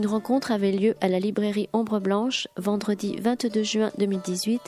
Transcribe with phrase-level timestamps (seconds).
[0.00, 4.62] Une rencontre avait lieu à la librairie Ombre Blanche vendredi 22 juin 2018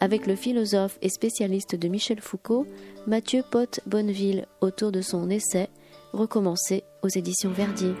[0.00, 2.66] avec le philosophe et spécialiste de Michel Foucault,
[3.06, 5.68] Mathieu Potte Bonneville, autour de son essai
[6.12, 7.94] Recommencer aux éditions Verdier.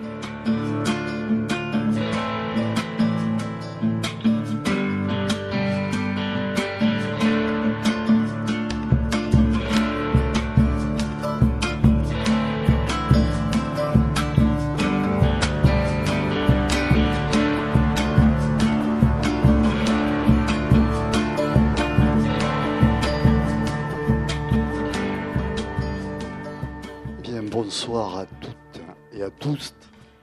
[27.72, 28.82] Bonsoir à toutes
[29.14, 29.74] et à tous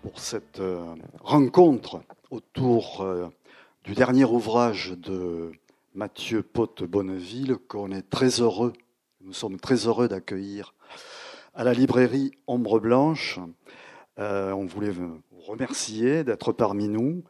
[0.03, 0.85] pour cette euh,
[1.19, 1.99] rencontre
[2.29, 3.27] autour euh,
[3.83, 5.51] du dernier ouvrage de
[5.95, 8.73] Mathieu Potte Bonneville qu'on est très heureux,
[9.21, 10.75] nous sommes très heureux d'accueillir
[11.55, 13.39] à la librairie Ombre Blanche.
[14.19, 17.23] Euh, on voulait vous remercier d'être parmi nous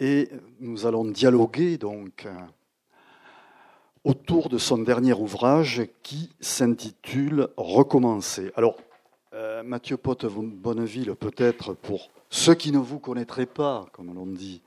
[0.00, 2.26] et nous allons dialoguer donc
[4.04, 8.52] autour de son dernier ouvrage qui s'intitule Recommencer.
[8.56, 8.76] Alors,
[9.36, 14.62] euh, Mathieu Potte Bonneville, peut-être pour ceux qui ne vous connaîtraient pas, comme l'on dit,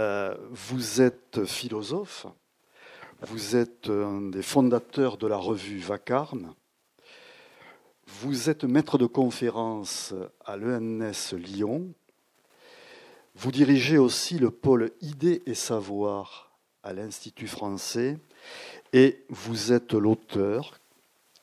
[0.00, 2.26] euh, vous êtes philosophe,
[3.20, 6.54] vous êtes un des fondateurs de la revue Vacarme,
[8.08, 10.12] vous êtes maître de conférence
[10.44, 11.94] à l'ENS Lyon,
[13.36, 16.50] vous dirigez aussi le pôle Idées et Savoir
[16.82, 18.18] à l'Institut français,
[18.92, 20.80] et vous êtes l'auteur,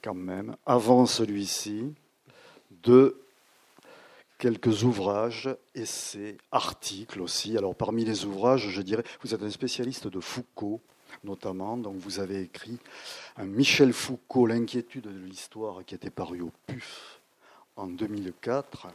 [0.01, 1.93] quand même, avant celui-ci,
[2.83, 3.21] de
[4.37, 7.57] quelques ouvrages, essais, articles aussi.
[7.57, 10.81] Alors parmi les ouvrages, je dirais, vous êtes un spécialiste de Foucault
[11.23, 12.77] notamment, donc vous avez écrit
[13.37, 17.19] un Michel Foucault, l'inquiétude de l'histoire, qui était paru au PUF
[17.75, 18.87] en 2004.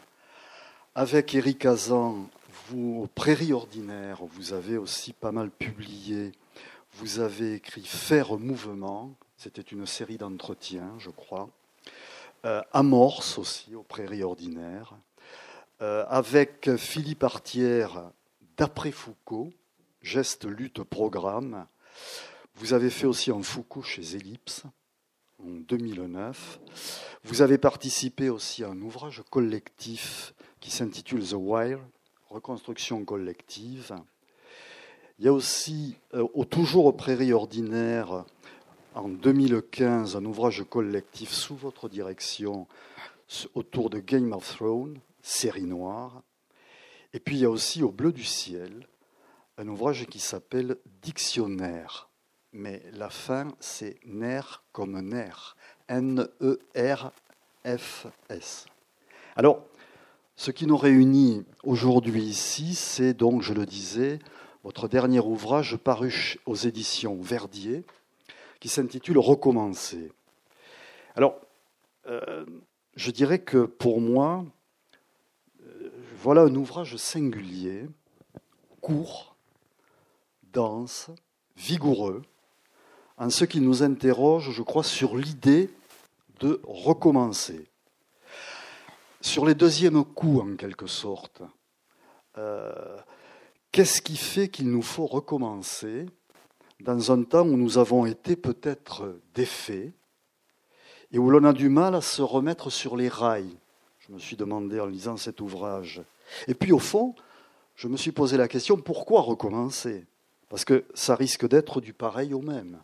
[0.95, 2.29] Avec Éric Azan,
[2.69, 6.33] vous, au Prairie Ordinaire, vous avez aussi pas mal publié.
[6.95, 11.49] Vous avez écrit Faire mouvement, c'était une série d'entretiens, je crois.
[12.45, 14.99] Euh, amorce aussi aux prairies ordinaires,
[15.81, 18.11] euh, avec Philippe Artière
[18.59, 19.51] d'après Foucault,
[20.03, 21.67] Geste, lutte, programme.
[22.57, 24.65] Vous avez fait aussi un Foucault chez Ellipse
[25.43, 26.61] en 2009.
[27.25, 31.81] Vous avez participé aussi à un ouvrage collectif qui s'intitule The Wire,
[32.29, 33.95] reconstruction collective.
[35.19, 38.27] Il y a aussi, euh, toujours aux prairies ordinaires,
[38.95, 42.67] en 2015 un ouvrage collectif sous votre direction
[43.55, 46.23] autour de Game of Thrones, série noire.
[47.13, 48.87] Et puis il y a aussi Au bleu du ciel
[49.57, 52.09] un ouvrage qui s'appelle Dictionnaire.
[52.53, 55.57] Mais la fin, c'est nerf comme nerf.
[55.89, 56.27] N-E-R-F-S.
[59.37, 59.65] Alors,
[60.37, 64.19] ce qui nous réunit aujourd'hui ici, c'est donc, je le disais,
[64.65, 67.85] votre dernier ouvrage paru aux éditions Verdier,
[68.65, 70.11] qui s'intitule Recommencer.
[71.17, 71.39] Alors,
[72.07, 72.47] euh,
[72.97, 74.43] je dirais que pour moi,
[75.67, 77.87] euh, voilà un ouvrage singulier,
[78.81, 79.37] court,
[80.45, 81.11] dense,
[81.59, 82.23] vigoureux,
[83.19, 85.69] en ce qui nous interroge, je crois, sur l'idée
[86.41, 87.69] de recommencer.
[89.21, 91.43] Sur les deuxièmes coups, en quelque sorte.
[92.39, 92.97] Euh,
[93.73, 96.07] qu'est-ce qui fait qu'il nous faut recommencer?
[96.85, 99.93] Dans un temps où nous avons été peut-être défaits
[101.13, 103.57] et où l'on a du mal à se remettre sur les rails.
[104.01, 106.03] Je me suis demandé en lisant cet ouvrage.
[106.47, 107.15] Et puis au fond,
[107.75, 110.05] je me suis posé la question, pourquoi recommencer?
[110.51, 112.79] Parce que ça risque d'être du pareil au même.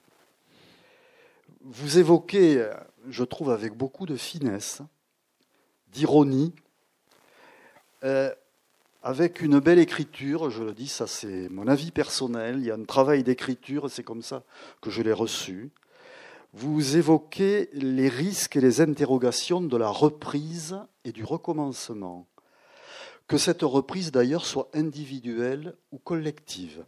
[1.60, 2.66] Vous évoquez,
[3.10, 4.80] je trouve avec beaucoup de finesse,
[5.88, 6.54] d'ironie,
[8.02, 8.34] euh,
[9.02, 12.74] avec une belle écriture, je le dis, ça c'est mon avis personnel, il y a
[12.74, 14.44] un travail d'écriture, c'est comme ça
[14.80, 15.70] que je l'ai reçu.
[16.52, 22.26] Vous évoquez les risques et les interrogations de la reprise et du recommencement.
[23.26, 26.84] Que cette reprise d'ailleurs soit individuelle ou collective.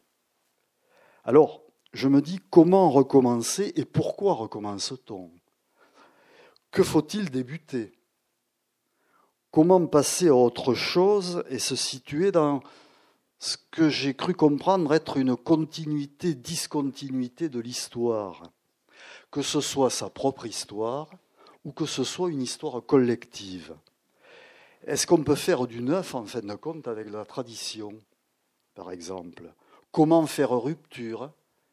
[1.25, 1.63] Alors,
[1.93, 5.31] je me dis comment recommencer et pourquoi recommence-t-on?
[6.73, 7.93] Que faut-il débuter?
[9.53, 12.63] Comment passer à autre chose et se situer dans
[13.39, 18.43] ce que j'ai cru comprendre être une continuité, discontinuité de l'histoire,
[19.31, 21.11] que ce soit sa propre histoire
[21.65, 23.77] ou que ce soit une histoire collective.
[24.87, 27.93] Est-ce qu'on peut faire du neuf en fin de compte avec la tradition,
[28.75, 29.53] par exemple?
[29.93, 31.31] Comment faire rupture?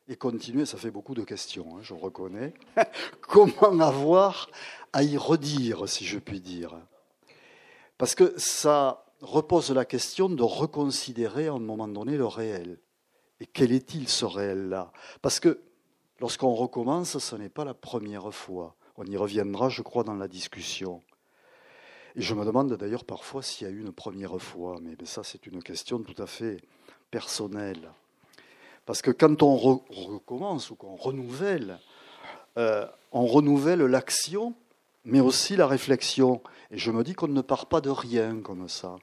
[0.08, 2.54] Et continuer Ça fait beaucoup de questions, hein, je reconnais.
[3.22, 4.50] Comment avoir
[4.92, 6.76] à y redire, si je puis dire?
[8.00, 12.80] Parce que ça repose la question de reconsidérer à un moment donné le réel.
[13.42, 14.94] Et quel est-il ce réel-là?
[15.22, 15.60] Parce que
[16.22, 18.78] lorsqu'on recommence, ce n'est pas la première fois.
[18.96, 21.04] On y reviendra, je crois, dans la discussion.
[22.16, 25.24] Et je me demande d'ailleurs parfois s'il y a eu une première fois, mais ça
[25.24, 26.62] c'est une question tout à fait
[27.12, 27.92] personnelle.
[28.86, 31.80] Parce que quand on recommence ou qu'on renouvelle,
[32.57, 34.56] euh, on renouvelle l'action,
[35.09, 36.41] mais aussi la réflexion.
[36.71, 38.95] Et je me dis qu'on ne part pas de rien comme ça.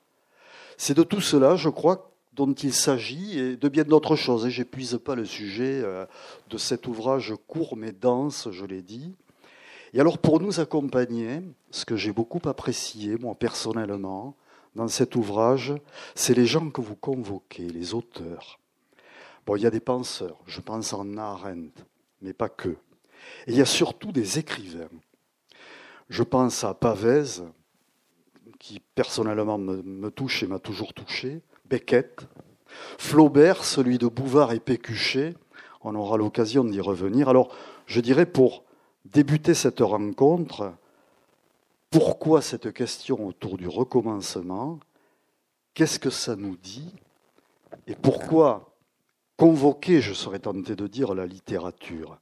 [0.76, 4.46] C'est de tout cela, je crois, dont il s'agit, et de bien d'autres choses.
[4.46, 6.06] Et j'épuise pas le sujet euh,
[6.50, 9.14] de cet ouvrage court mais dense, je l'ai dit.
[9.94, 14.36] Et alors, pour nous accompagner, ce que j'ai beaucoup apprécié, moi personnellement,
[14.74, 15.74] dans cet ouvrage,
[16.14, 18.58] c'est les gens que vous convoquez, les auteurs.
[19.46, 21.82] Bon, il y a des penseurs, je pense en Arendt,
[22.20, 22.76] mais pas que.
[23.46, 24.90] Et il y a surtout des écrivains.
[26.08, 27.42] Je pense à Pavès,
[28.58, 32.26] qui personnellement me, touche et m'a toujours touché, Beckett,
[32.98, 35.34] Flaubert, celui de Bouvard et Pécuchet,
[35.82, 37.28] on aura l'occasion d'y revenir.
[37.28, 37.54] Alors,
[37.86, 38.64] je dirais pour
[39.04, 40.72] débuter cette rencontre,
[41.90, 44.80] pourquoi cette question autour du recommencement?
[45.74, 46.92] Qu'est-ce que ça nous dit?
[47.86, 48.74] Et pourquoi
[49.36, 52.18] convoquer, je serais tenté de dire, la littérature?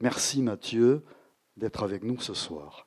[0.00, 1.04] Merci Mathieu
[1.56, 2.86] d'être avec nous ce soir.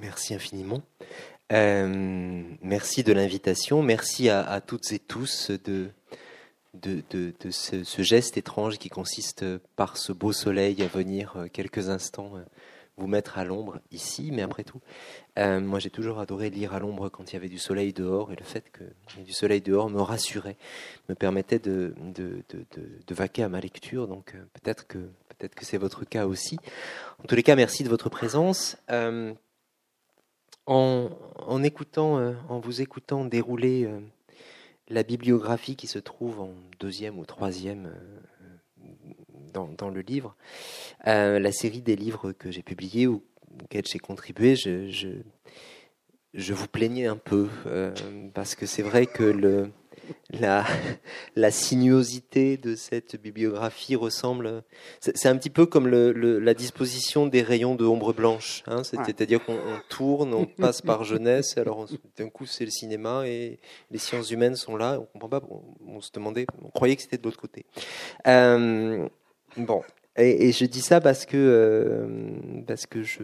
[0.00, 0.82] Merci infiniment.
[1.52, 3.82] Euh, merci de l'invitation.
[3.82, 5.90] Merci à, toutes et tous de,
[7.50, 9.44] ce, geste étrange qui consiste
[9.74, 12.42] par ce beau soleil à venir euh, quelques instants euh,
[12.98, 14.30] vous mettre à l'ombre ici.
[14.32, 14.80] Mais après tout,
[15.36, 18.36] moi j'ai toujours adoré lire à l'ombre quand il y avait du soleil dehors et
[18.36, 18.84] le fait que
[19.16, 20.56] y ait du soleil dehors me rassurait,
[21.08, 21.94] me permettait de,
[23.10, 24.08] vaquer à ma lecture.
[24.08, 24.98] Donc peut-être que
[25.28, 26.58] peut-être que c'est votre cas aussi.
[27.22, 28.78] En tous les cas, merci de votre présence
[30.68, 34.00] euh, en vous écoutant dérouler euh,
[34.88, 40.36] la bibliographie qui se trouve en deuxième ou troisième euh, dans, le livre,
[41.06, 43.22] la série des livres que j'ai publiés ou
[43.62, 44.90] auxquels j'ai contribué, je,
[46.34, 47.48] je, vous plaignais un peu
[48.34, 49.70] parce que c'est vrai que le,
[50.30, 50.64] la,
[51.36, 54.62] la sinuosité de cette bibliographie ressemble.
[55.00, 58.62] C'est un petit peu comme le, la disposition des rayons de ombre blanche.
[58.66, 59.58] Hein, C'est-à-dire qu'on
[59.88, 61.86] tourne, on passe par jeunesse, alors
[62.16, 63.58] d'un coup c'est le cinéma et
[63.90, 64.98] les sciences humaines sont là.
[65.00, 65.42] On comprend pas.
[65.86, 67.64] On, se demandait, on croyait que c'était de l'autre côté.
[68.26, 69.08] Euh,
[69.56, 69.82] bon,
[70.16, 73.22] et, je dis ça parce que euh, parce que je,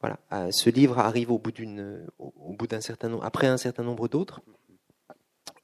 [0.00, 3.58] voilà, euh, ce livre arrive au bout d'une, au bout d'un certain nombre, après un
[3.58, 4.40] certain nombre d'autres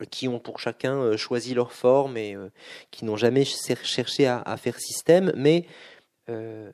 [0.05, 2.51] qui ont pour chacun euh, choisi leur forme et euh,
[2.91, 5.67] qui n'ont jamais cherché à, faire système, mais
[6.29, 6.71] euh,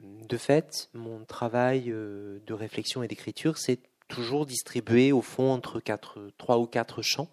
[0.00, 6.30] de fait, mon travail de réflexion et d'écriture s'est toujours distribué au fond entre quatre,
[6.38, 7.28] trois ou quatre champs.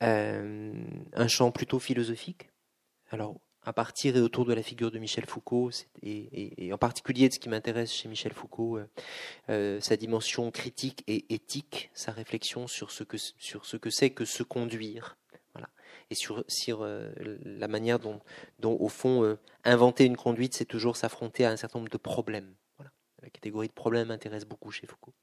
[0.00, 2.48] un champ plutôt philosophique,
[3.10, 5.70] alors à partir et autour de la figure de Michel Foucault,
[6.02, 8.86] et, en particulier de ce qui m'intéresse chez Michel Foucault, euh,
[9.50, 14.10] euh, sa dimension critique et éthique, sa réflexion sur ce que sur ce que c'est
[14.10, 15.18] que se conduire,
[15.52, 15.68] voilà,
[16.10, 17.10] et sur, sur euh,
[17.44, 18.20] la manière dont,
[18.60, 22.54] dont au fond inventer une conduite, c'est toujours s'affronter à un certain nombre de problèmes.
[23.22, 25.14] La catégorie de problèmes m'intéresse beaucoup chez Foucault.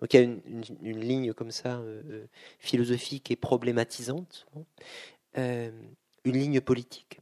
[0.00, 1.80] Donc il y a une, ligne comme ça
[2.58, 4.48] philosophique et problématisante,
[5.36, 5.92] une
[6.24, 7.20] ligne politique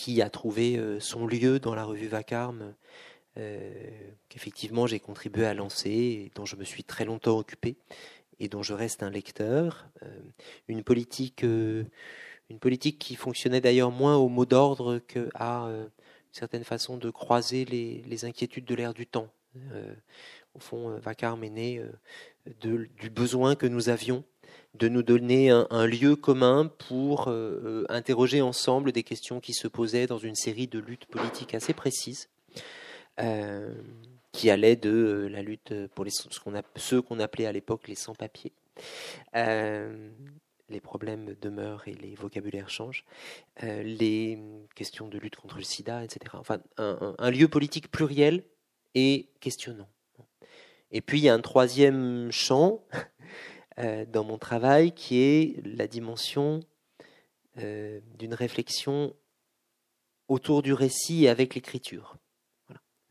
[0.00, 2.74] qui a trouvé euh, son lieu dans la revue Vacarme,
[3.36, 3.70] euh,
[4.30, 7.76] qu'effectivement j'ai contribué à lancer, dont je me suis très longtemps occupé,
[8.38, 9.90] et dont je reste un lecteur.
[10.02, 10.08] Euh,
[10.68, 15.90] une politique, une politique qui fonctionnait d'ailleurs moins au mot d'ordre qu'à une
[16.32, 19.28] certaine façon de croiser les, inquiétudes de l'ère du temps.
[20.54, 21.82] au fond, Vacarme est né
[22.62, 24.24] du besoin que nous avions
[24.74, 29.68] de nous donner un, lieu commun pour euh, euh, interroger ensemble des questions qui se
[29.68, 32.28] posaient dans une série de luttes politiques assez précises,
[33.18, 33.74] euh,
[34.32, 37.96] qui allaient de la lutte pour les, ce qu'on ceux qu'on appelait à l'époque les
[37.96, 38.52] sans-papiers.
[39.34, 43.04] les problèmes demeurent et les vocabulaires changent,
[43.60, 44.38] les
[44.76, 46.36] questions de lutte contre le sida, etc.
[46.38, 48.44] Enfin, un, un lieu politique pluriel
[48.94, 49.88] et questionnant.
[50.92, 52.84] Et puis il y a un troisième champ
[53.78, 56.60] dans mon travail, qui est la dimension
[57.58, 59.12] euh, d'une réflexion
[60.28, 62.16] autour du récit et avec l'écriture.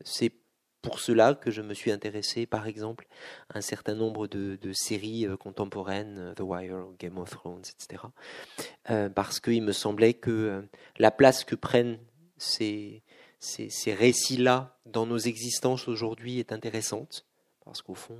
[0.02, 0.32] C'est
[0.80, 3.06] pour cela que je me suis intéressé, par exemple,
[3.50, 8.04] à un certain nombre de, séries euh, contemporaines, The Wire, Game of Thrones, etc.
[9.14, 11.98] parce qu'il me semblait que la place que prennent
[12.38, 13.02] ces,
[13.38, 17.26] ces récits-là dans nos existences aujourd'hui est intéressante
[17.70, 18.18] parce qu'au fond,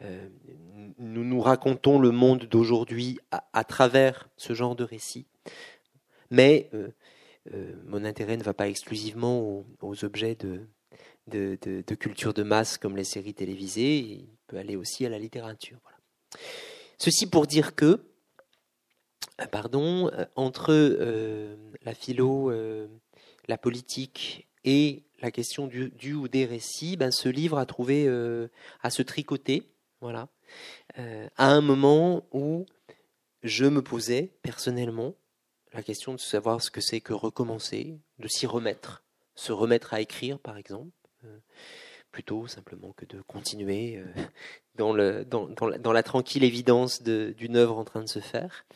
[0.00, 5.26] nous nous racontons le monde d'aujourd'hui à, travers ce genre de récit.
[6.30, 6.70] Mais
[7.84, 10.66] mon intérêt ne va pas exclusivement aux, objets de,
[11.26, 15.78] de, culture de masse comme les séries télévisées, il peut aller aussi à la littérature.
[16.96, 18.00] Ceci pour dire que,
[19.50, 20.72] pardon, entre
[21.84, 22.50] la philo,
[23.46, 28.48] la politique et la question du, ou des récits, ben, ce livre a trouvé euh,
[28.82, 30.28] à se tricoter, voilà,
[30.98, 32.66] euh, à un moment où
[33.42, 35.14] je me posais personnellement
[35.72, 40.00] la question de savoir ce que c'est que recommencer, de s'y remettre, se remettre à
[40.00, 40.90] écrire par exemple,
[41.24, 41.38] euh,
[42.12, 44.02] plutôt simplement que de continuer
[44.74, 48.66] dans, dans, la, tranquille évidence d'une œuvre en train de se faire.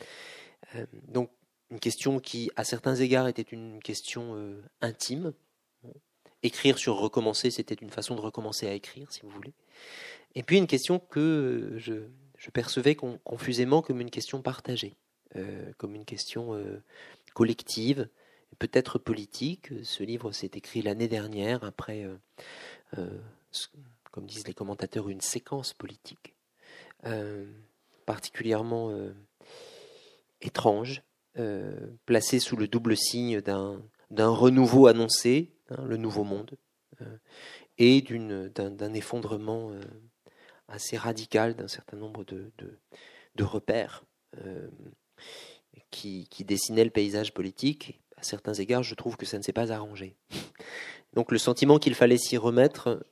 [1.09, 1.31] donc
[1.71, 5.33] une question qui, à certains égards, était une question intime,
[6.45, 9.53] écrire sur recommencer, c'était une façon de recommencer à écrire, si vous voulez.
[10.35, 11.93] Et puis une question que je,
[12.53, 14.95] percevais confusément comme une question partagée,
[15.35, 16.83] euh, comme une question euh,
[17.33, 18.07] collective,
[18.59, 19.69] peut-être politique.
[19.83, 22.07] Ce livre s'est écrit l'année dernière, après,
[22.97, 23.09] euh,
[24.11, 26.33] comme disent les commentateurs, une séquence politique
[28.07, 28.91] particulièrement
[30.41, 31.03] étrange,
[32.07, 36.57] placée sous le double signe d'un renouveau annoncé Hein, le nouveau monde,
[37.01, 37.17] euh,
[37.79, 39.81] et d'un effondrement euh,
[40.67, 44.03] assez radical d'un certain nombre de, repères
[44.45, 44.67] euh,
[45.89, 47.99] qui, dessinaient le paysage politique.
[48.17, 50.15] À certains égards, je trouve que ça ne s'est pas arrangé.
[51.13, 53.03] Donc le sentiment qu'il fallait s'y remettre,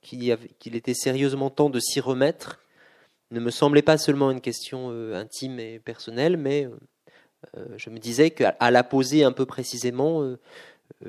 [0.00, 2.60] qu'il était sérieusement temps de s'y remettre,
[3.30, 6.68] ne me semblait pas seulement une question intime et personnelle, mais
[7.76, 10.36] je me disais qu'à la poser un peu précisément,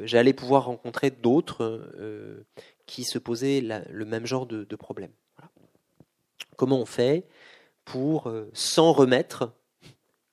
[0.04, 2.46] j'allais pouvoir rencontrer d'autres euh,
[2.86, 5.12] qui se posaient le même genre de, problème.
[6.58, 7.28] Comment on fait
[7.86, 9.54] pour euh, s'en remettre,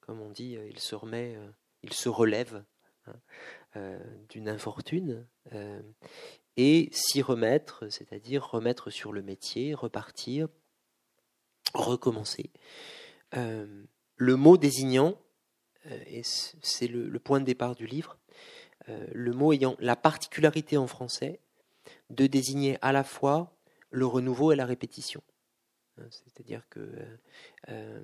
[0.01, 1.37] comme on dit, il se remet,
[1.83, 2.63] il se relève
[3.75, 5.27] hein, d'une infortune,
[6.57, 10.49] et s'y remettre, c'est-à-dire remettre sur le métier, repartir,
[11.75, 12.51] recommencer.
[13.33, 15.17] le mot désignant,
[16.07, 18.19] et c'est le, point de départ du livre,
[18.89, 21.41] euh, le mot ayant la particularité en français
[22.09, 23.53] de désigner à la fois
[23.91, 25.23] le renouveau et la répétition.
[25.99, 26.81] Hein, c'est-à-dire que
[27.69, 28.03] euh,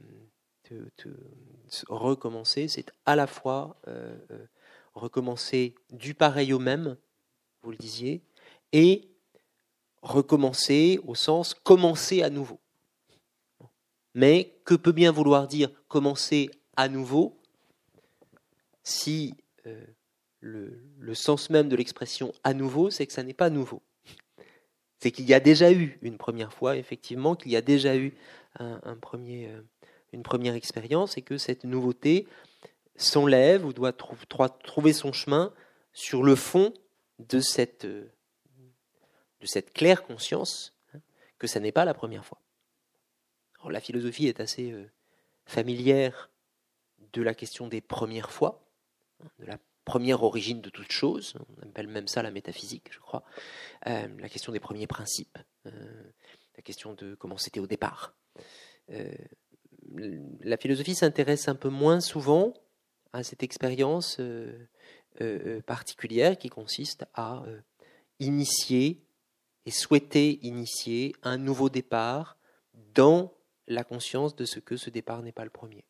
[1.05, 1.15] euh,
[1.89, 3.81] recommencer, c'est à la fois
[4.95, 6.97] recommencer du pareil au même,
[7.63, 8.23] vous le disiez,
[8.73, 9.09] et
[10.03, 12.59] recommencer au sens commencer à nouveau.
[14.15, 17.39] Mais que peut bien vouloir dire commencer à nouveau
[18.83, 19.35] si
[20.41, 23.83] le, sens même de l'expression à nouveau, c'est que ça n'est pas nouveau.
[24.99, 28.15] C'est qu'il y a déjà eu une première fois, effectivement, qu'il y a déjà eu
[28.61, 29.61] euh,
[30.13, 32.27] une première expérience et que cette nouveauté
[32.97, 35.53] s'enlève ou doit trouver son chemin
[35.93, 36.73] sur le fond
[37.19, 38.11] de cette, euh,
[39.75, 41.01] claire conscience hein,
[41.39, 42.41] que ça n'est pas la première fois.
[43.69, 44.91] la philosophie est assez euh,
[45.45, 46.31] familière
[47.13, 48.65] de la question des premières fois,
[49.23, 52.99] hein, de la première origine de toute chose, on appelle même ça la métaphysique, je
[52.99, 53.23] crois,
[53.87, 55.71] euh, la question des premiers principes, euh,
[56.57, 58.15] la question de comment c'était au départ.
[58.91, 59.15] Euh,
[60.41, 62.53] la philosophie s'intéresse un peu moins souvent
[63.13, 64.21] à cette expérience
[65.65, 67.45] particulière qui consiste à
[68.19, 69.07] initier
[69.65, 72.37] et souhaiter initier un nouveau départ
[72.95, 73.33] dans
[73.69, 75.85] la conscience de ce que ce départ n'est pas le premier.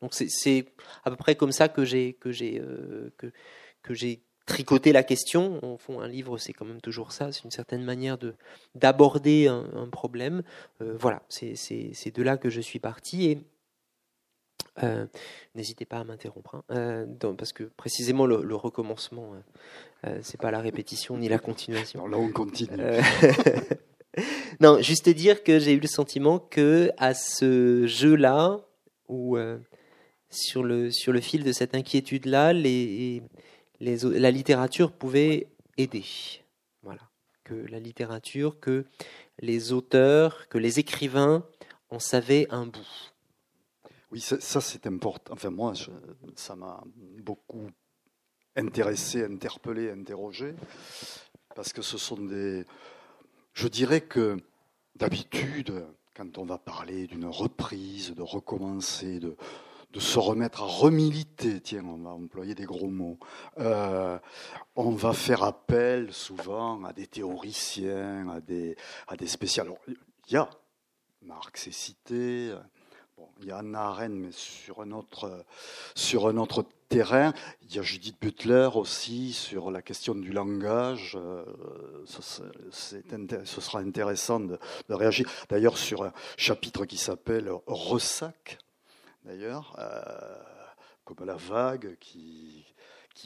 [0.00, 0.66] Donc c'est
[1.04, 3.32] à peu près comme ça que j'ai que j'ai euh, que,
[3.82, 5.64] que j'ai tricoté la question.
[5.64, 7.32] En fond, un livre, c'est quand même toujours ça.
[7.32, 8.34] C'est une certaine manière de
[8.74, 10.42] d'aborder un, problème.
[10.80, 13.38] Euh, voilà, c'est de là que je suis parti et
[14.82, 15.06] euh,
[15.54, 17.06] n'hésitez pas à m'interrompre, hein.
[17.38, 19.32] parce que précisément le, recommencement,
[20.22, 22.06] c'est pas la répétition ni la continuation.
[22.06, 22.76] là, on continue.
[24.60, 28.60] non, juste dire que j'ai eu le sentiment que à ce jeu-là,
[29.08, 29.58] où euh,
[30.30, 33.22] sur, le, sur le fil de cette inquiétude-là, les,
[33.80, 36.04] les, la littérature pouvait aider.
[36.82, 37.02] Voilà.
[37.44, 38.84] Que la littérature, que
[39.38, 41.46] les auteurs, que les écrivains
[41.90, 43.12] en savaient un bout.
[44.10, 45.32] Oui, ça, c'est important.
[45.32, 45.72] Enfin, moi,
[46.36, 46.82] ça m'a
[47.18, 47.68] beaucoup
[48.54, 50.54] intéressé, interpellé, interrogé,
[51.56, 52.64] parce que ce sont des.
[53.52, 54.36] Je dirais que
[54.94, 55.84] d'habitude,
[56.14, 59.36] quand on va parler d'une reprise, de recommencer, de,
[59.92, 63.18] de se remettre à remiliter, tiens, on va employer des gros mots,
[63.58, 64.18] euh,
[64.76, 68.76] on va faire appel souvent à des théoriciens, à des,
[69.08, 69.78] à des spécialistes.
[70.28, 70.48] Il y a,
[71.22, 72.54] Marx est cité,
[73.40, 75.44] il y a Anna Arendt, mais sur un, autre,
[75.94, 77.32] sur un autre terrain.
[77.62, 81.16] Il y a Judith Butler aussi sur la question du langage.
[81.20, 81.44] Euh,
[82.06, 85.28] ce, sera intéressant de, réagir.
[85.48, 88.58] D'ailleurs, sur un chapitre qui s'appelle Ressac,
[89.24, 90.00] d'ailleurs, euh,
[91.04, 92.64] comme la vague qui,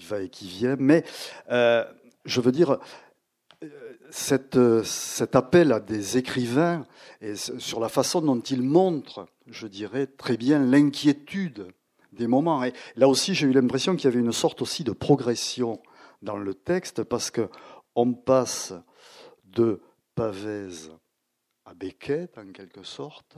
[0.04, 0.76] va et qui vient.
[0.78, 1.04] Mais
[1.50, 1.85] euh,
[2.25, 2.78] je veux dire, euh,
[4.10, 6.86] cette, cet appel à des écrivains
[7.20, 11.68] et sur la façon dont ils montrent, je dirais, très bien l'inquiétude
[12.12, 12.62] des moments.
[12.96, 15.80] Là aussi, j'ai eu l'impression qu'il y avait une sorte aussi de progression
[16.22, 17.48] dans le texte parce que
[17.94, 18.74] on passe
[19.44, 19.80] de
[20.14, 20.90] Pavès
[21.64, 23.36] à Beckett en quelque sorte,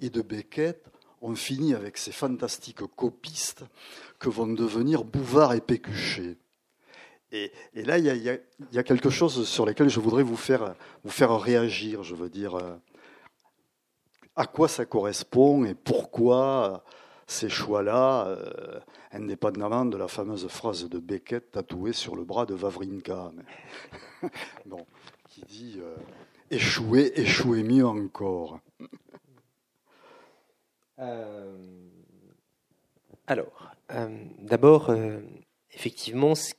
[0.00, 0.88] et de Beckett
[1.20, 3.64] on finit avec ces fantastiques copistes
[4.18, 6.36] que vont devenir Bouvard et Pécuchet.
[7.32, 11.34] Et, là, il y, a, quelque chose sur lequel je voudrais vous faire, vous faire
[11.40, 12.02] réagir.
[12.02, 12.76] Je veux dire, euh,
[14.36, 16.84] à quoi ça correspond et pourquoi
[17.26, 18.80] ces choix-là, euh,
[19.12, 23.32] indépendamment de la fameuse phrase de Beckett tatouée sur le bras de Vavrinka,
[25.28, 25.96] qui dit euh,
[26.50, 28.60] échouer, échouer mieux encore.
[30.98, 31.56] Euh,
[33.26, 33.74] alors,
[34.38, 34.94] d'abord,
[35.70, 36.52] effectivement, ce,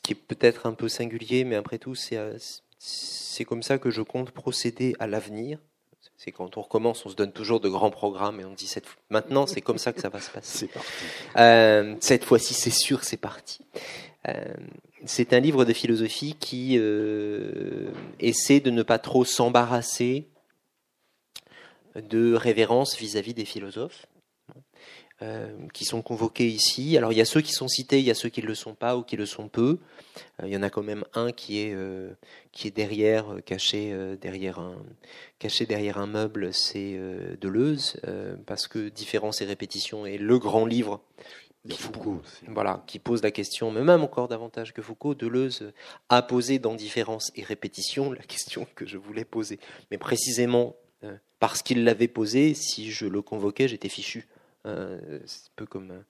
[0.00, 4.30] qui est peut-être un peu singulier, mais après tout, c'est comme ça que je compte
[4.30, 5.58] procéder à l'avenir.
[6.16, 8.86] C'est quand on recommence, on se donne toujours de grands programmes et on dit cette,
[9.08, 10.68] maintenant c'est comme ça que ça va se passer.
[11.34, 11.96] Parti.
[12.00, 13.60] cette fois-ci, c'est sûr, c'est parti.
[15.04, 16.76] c'est un livre de philosophie qui
[18.18, 20.26] essaie de ne pas trop s'embarrasser
[21.94, 24.17] de révérence vis-à-vis des philosophes euh,
[25.72, 26.96] qui sont convoqués ici.
[26.96, 28.54] Alors il y a ceux qui sont cités, il y a ceux qui ne le
[28.54, 29.78] sont pas ou qui le sont peu.
[30.40, 32.12] Euh, il y en a quand même un qui est, euh,
[32.52, 34.76] qui est derrière, caché, derrière un,
[35.38, 36.98] caché derrière un meuble, c'est
[37.40, 38.00] Deleuze,
[38.46, 41.00] parce que Différence et répétition est le grand livre
[41.68, 45.72] qui, Foucault voilà, qui pose la question, mais même encore davantage que Foucault, Deleuze
[46.08, 49.58] a posé dans Différence et répétition la question que je voulais poser.
[49.90, 50.76] Mais précisément
[51.38, 54.26] parce qu'il l'avait posé, si je le convoquais, j'étais fichu.
[54.68, 56.04] Euh, c'est un peu comme,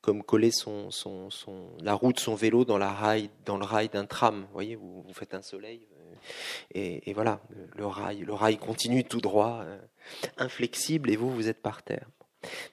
[0.00, 3.64] comme coller son, son, son, la roue de son vélo dans, la rail, dans le
[3.64, 4.42] rail d'un tram.
[4.42, 6.14] Vous voyez, vous, faites un soleil, euh,
[6.74, 7.40] et, et, voilà,
[7.76, 9.78] le rail, le rail continue tout droit, euh,
[10.38, 12.08] inflexible, et vous, vous êtes par terre.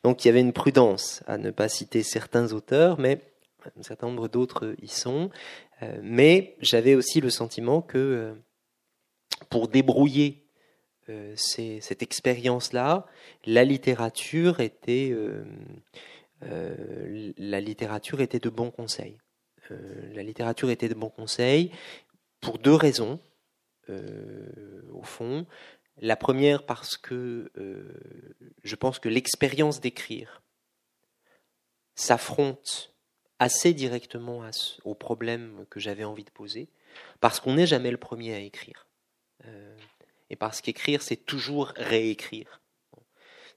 [0.03, 3.21] Donc il y avait une prudence à ne pas citer certains auteurs, mais
[3.79, 5.29] un certain nombre d'autres y sont.
[6.01, 8.35] mais j'avais aussi le sentiment que
[9.49, 10.40] pour débrouiller
[11.11, 13.05] euh, cette expérience-là,
[13.45, 15.43] la littérature était, euh,
[16.43, 19.17] euh, la littérature était de bons conseils.
[20.13, 21.71] la littérature était de bons conseils
[22.41, 23.19] pour deux raisons,
[23.87, 25.45] au fond.
[25.97, 27.51] La première parce que
[28.63, 30.41] je pense que l'expérience d'écrire
[31.95, 32.93] s'affronte
[33.39, 34.43] assez directement
[34.83, 36.67] aux problèmes que j'avais envie de poser,
[37.21, 38.87] parce qu'on n'est jamais le premier à écrire
[40.31, 42.61] et parce qu'écrire, c'est toujours réécrire.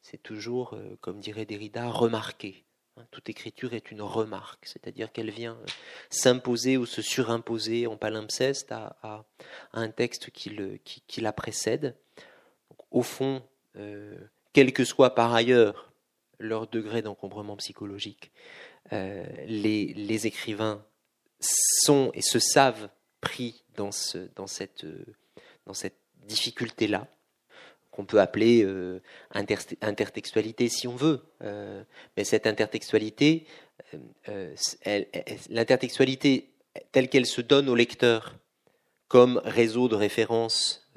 [0.02, 2.64] C'est toujours, euh, comme dirait Derrida, remarquer.
[2.96, 5.66] Hein, toute écriture est une remarque, c'est-à-dire qu'elle vient euh,
[6.10, 9.24] s'imposer ou se surimposer en palimpseste à,
[9.72, 10.50] un texte qui,
[11.18, 11.96] la précède.
[12.90, 13.40] au fond,
[13.76, 14.18] euh,
[14.52, 15.92] quel que soit par ailleurs
[16.40, 18.32] leur degré d'encombrement psychologique,
[18.90, 20.84] les, écrivains
[21.40, 22.88] sont et se savent
[23.20, 24.84] pris dans cette
[26.24, 27.06] difficulté-là,
[27.94, 31.22] qu'on peut appeler euh, intertextualité si on veut.
[31.42, 31.84] Euh,
[32.16, 33.46] mais cette intertextualité,
[34.28, 34.54] euh,
[35.48, 36.50] l'intertextualité
[36.90, 38.34] telle qu'elle se donne au lecteur
[39.06, 40.90] comme réseau de références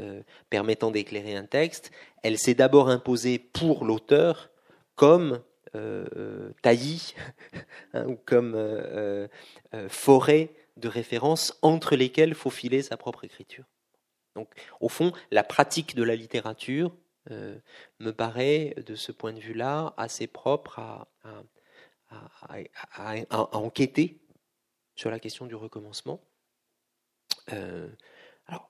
[0.49, 1.91] permettant d'éclairer un texte,
[2.23, 4.49] elle s'est d'abord imposée pour l'auteur
[4.95, 5.41] comme
[6.63, 7.13] taillis
[7.93, 8.57] hein, ou comme
[9.89, 13.65] forêt de références entre lesquelles faut filer sa propre écriture.
[14.37, 14.49] Donc,
[14.81, 16.95] au fond, la pratique de la littérature
[17.31, 17.57] euh,
[17.99, 21.07] me paraît, de ce point de vue-là, assez propre à,
[23.51, 24.19] enquêter
[24.95, 26.21] sur la question du recommencement.
[27.51, 27.89] Euh,
[28.45, 28.69] alors,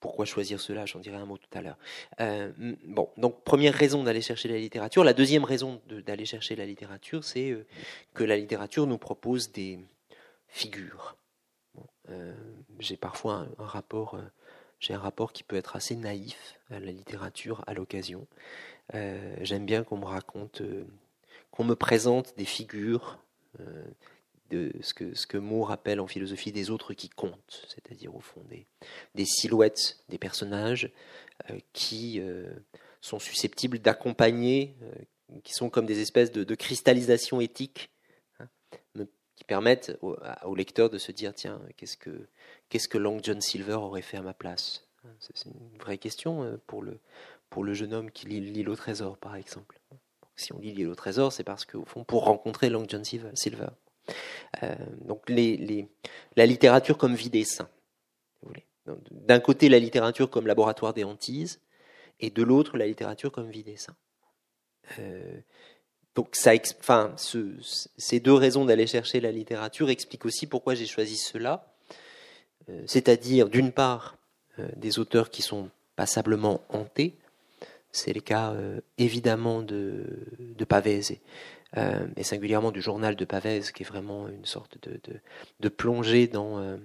[0.00, 0.86] pourquoi choisir cela?
[0.86, 1.78] J'en dirai un mot tout à l'heure.
[2.20, 2.50] Euh,
[2.86, 5.04] bon, donc première raison d'aller chercher la littérature.
[5.04, 7.54] La deuxième raison d'aller chercher la littérature, c'est
[8.14, 9.78] que la littérature nous propose des
[10.48, 11.18] figures.
[12.78, 14.18] J'ai parfois un rapport
[14.84, 18.26] j'ai un rapport qui peut être assez naïf à la littérature à l'occasion.
[18.92, 20.84] Euh, j'aime bien qu'on me raconte, euh,
[21.50, 23.18] qu'on me présente des figures
[24.50, 28.42] de ce que, Moore appelle en philosophie des autres qui comptent, c'est-à-dire au fond
[29.14, 30.90] des, silhouettes des personnages
[31.72, 32.20] qui
[33.00, 34.74] sont susceptibles d'accompagner,
[35.44, 37.90] qui sont comme des espèces de, cristallisation éthique
[39.36, 42.28] qui permettent au, lecteur de se dire tiens, qu'est-ce que,
[42.74, 44.84] qu'est-ce que Long John Silver aurait fait à ma place?
[45.20, 46.98] C'est une vraie question euh, pour le,
[47.48, 49.78] pour le jeune homme qui lit l'île au trésor, par exemple.
[50.34, 53.68] Si on lit l'île au trésor, c'est parce qu'au fond, pour rencontrer Long John Silver.
[54.64, 57.68] Euh, donc la littérature comme vie des saints.
[59.12, 61.60] D'un côté, la littérature comme laboratoire des hantises,
[62.18, 63.96] et de l'autre, la littérature comme vie des saints.
[64.98, 65.38] Euh,
[66.16, 67.54] donc ça, enfin, ce,
[67.96, 71.70] ces deux raisons d'aller chercher la littérature expliquent aussi pourquoi j'ai choisi cela.
[72.68, 74.16] Euh, c'est-à-dire, d'une part,
[74.58, 77.14] euh, des auteurs qui sont passablement hantés.
[77.92, 80.04] C'est le cas euh, évidemment de,
[80.38, 80.66] de
[82.16, 85.18] et singulièrement du journal de Pavese, qui est vraiment une sorte de, de,
[85.58, 86.78] de plongée dans,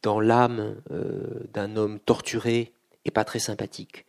[0.00, 0.80] dans l'âme
[1.52, 2.72] d'un homme torturé
[3.04, 4.06] et pas très sympathique.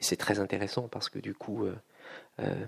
[0.00, 1.66] c'est très intéressant parce que du coup,
[2.40, 2.66] euh,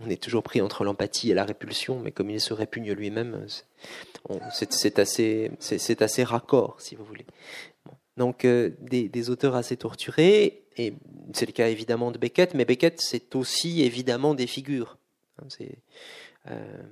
[0.00, 3.46] on est toujours pris entre l'empathie et la répulsion, mais comme il se répugne lui-même,
[4.50, 5.50] c'est assez,
[6.00, 7.26] assez raccord, si vous voulez.
[8.16, 10.94] Donc euh, des, auteurs assez torturés, et
[11.32, 14.98] c'est le cas évidemment de Beckett, mais Beckett c'est aussi évidemment des figures.
[15.38, 15.78] Hein, c'est
[16.50, 16.82] euh,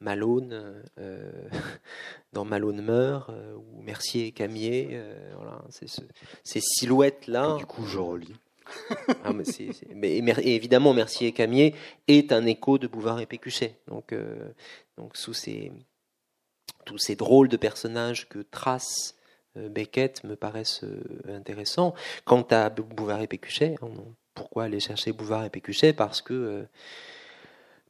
[0.00, 0.82] Malone
[2.32, 5.00] dans Malone meurt, ou Mercier et Camier,
[5.36, 5.62] voilà,
[6.42, 7.56] ces silhouettes là.
[7.58, 8.34] Du coup, je relis.
[9.24, 9.32] Ah,
[10.42, 11.74] évidemment, Mercier et Camier
[12.08, 13.78] est un écho de Bouvard et Pécuchet.
[13.88, 14.48] Donc, euh,
[14.96, 15.72] donc sous ces,
[16.84, 19.16] tous ces drôles de personnages que trace
[19.56, 21.94] euh, Beckett me paraissent euh, intéressants.
[22.24, 23.88] Quant à Bouvard et Pécuchet, hein,
[24.34, 26.66] pourquoi aller chercher Bouvard et Pécuchet Parce que,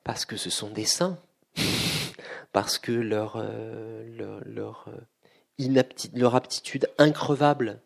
[0.04, 1.18] parce que ce sont des saints.
[2.52, 3.36] parce que leur
[6.34, 7.80] aptitude increvable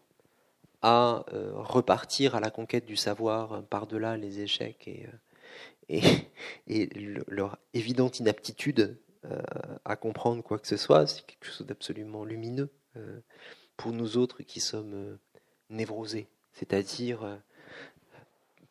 [0.83, 5.07] à euh, repartir à la conquête du savoir par-delà les échecs et,
[5.93, 6.01] euh,
[6.67, 6.87] et,
[7.29, 9.43] leur évidente inaptitude euh,
[9.85, 12.71] à comprendre quoi que ce soit, c'est quelque chose d'absolument lumineux
[13.77, 15.17] pour nous autres qui sommes
[15.69, 17.41] névrosés, c'est-à-dire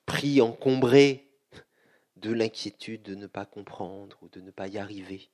[0.05, 1.31] pris, encombrés
[2.17, 5.29] de l'inquiétude de ne pas comprendre ou de ne pas y arriver.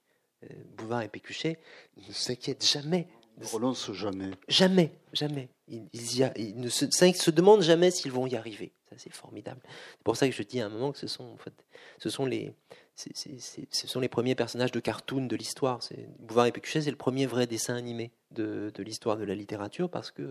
[0.78, 1.58] Bouvard et Pécuchet
[1.98, 4.32] ne s'inquiètent jamais ne relancent jamais.
[4.48, 5.50] Jamais, jamais.
[5.68, 8.72] Ils, ils, ne se, se, demandent jamais s'ils vont y arriver.
[8.90, 9.62] Ça, c'est formidable.
[9.66, 11.54] C'est pour ça que je dis à un moment que ce sont, en fait,
[11.98, 12.54] ce sont les,
[12.96, 15.80] ce sont les premiers personnages de cartoon de l'histoire.
[16.20, 19.90] Bouvard et Pécuchet, c'est le premier vrai dessin animé de, de l'histoire de la littérature,
[19.90, 20.22] parce que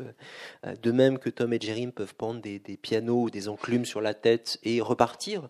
[0.67, 3.85] euh, de même que Tom et Jerry peuvent prendre des, des pianos ou des enclumes
[3.85, 5.49] sur la tête et repartir,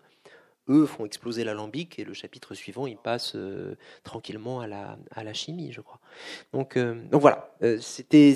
[0.69, 5.23] eux font exploser l'alambic et le chapitre suivant, il passe euh, tranquillement à la, à
[5.23, 5.99] la chimie, je crois.
[6.53, 8.35] Donc, euh, donc voilà, euh, c'était,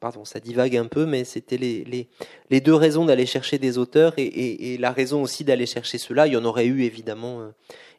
[0.00, 2.08] pardon, ça divague un peu, mais c'était les, les,
[2.50, 6.26] les, deux raisons d'aller chercher des auteurs et, et, la raison aussi d'aller chercher cela.
[6.26, 7.52] Il y en aurait eu évidemment,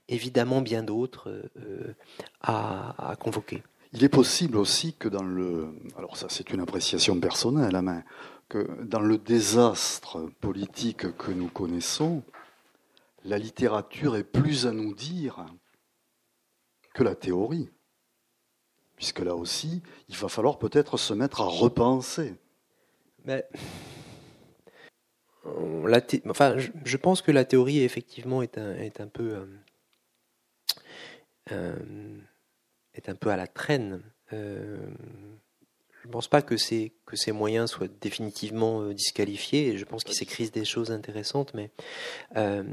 [0.10, 1.44] évidemment bien d'autres
[2.42, 3.62] à, à, convoquer.
[3.94, 8.00] Il est possible aussi que dans le, alors ça c'est une appréciation personnelle, hein, mais
[8.50, 12.24] que dans le désastre politique que nous connaissons,
[13.24, 15.46] la littérature est plus à nous dire
[16.94, 17.70] que la théorie.
[18.96, 22.36] Puisque là aussi, il va falloir peut-être se mettre à repenser.
[23.26, 23.48] Mais,
[26.30, 29.10] enfin, je, pense que la théorie, effectivement, est un.
[29.20, 29.46] Euh,
[31.52, 31.76] euh,
[33.20, 34.04] peu à la traîne.
[34.32, 34.90] Euh,
[36.04, 36.92] je ne pense pas que ces,
[37.32, 39.78] moyens soient définitivement euh, disqualifiés.
[39.78, 41.54] Je pense qu'il s'écrit des choses intéressantes,
[42.36, 42.64] euh,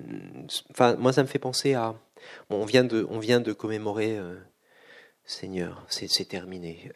[0.98, 1.94] moi, ça me fait penser à.
[2.50, 4.18] On, vient de, commémorer.
[4.18, 4.34] Euh,
[5.24, 6.90] Seigneur, c'est terminé.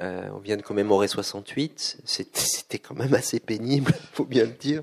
[0.00, 1.98] On vient de commémorer 68.
[2.04, 4.82] C'était quand même assez pénible, faut bien le dire.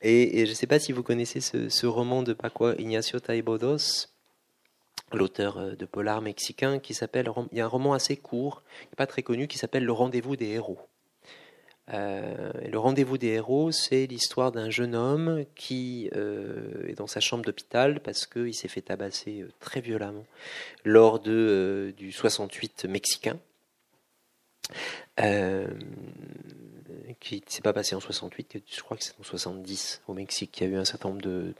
[0.00, 4.06] Et, je ne sais pas si vous connaissez ce, ce roman de Paco Ignacio Taibodos,
[5.12, 8.62] l'auteur euh, de polar mexicain, qui s'appelle, il y a un roman assez court,
[8.96, 10.78] pas très connu, qui s'appelle Le rendez-vous des héros.
[11.92, 17.18] Euh, le rendez-vous des héros, c'est l'histoire d'un jeune homme qui euh, est dans sa
[17.18, 20.24] chambre d'hôpital parce qu'il s'est fait tabasser très violemment
[20.84, 23.38] lors de, du 68 mexicain.
[27.18, 30.60] qui ne s'est pas passé en 68, je crois que c'est en 70 au Mexique.
[30.60, 31.54] Il y a eu un certain nombre de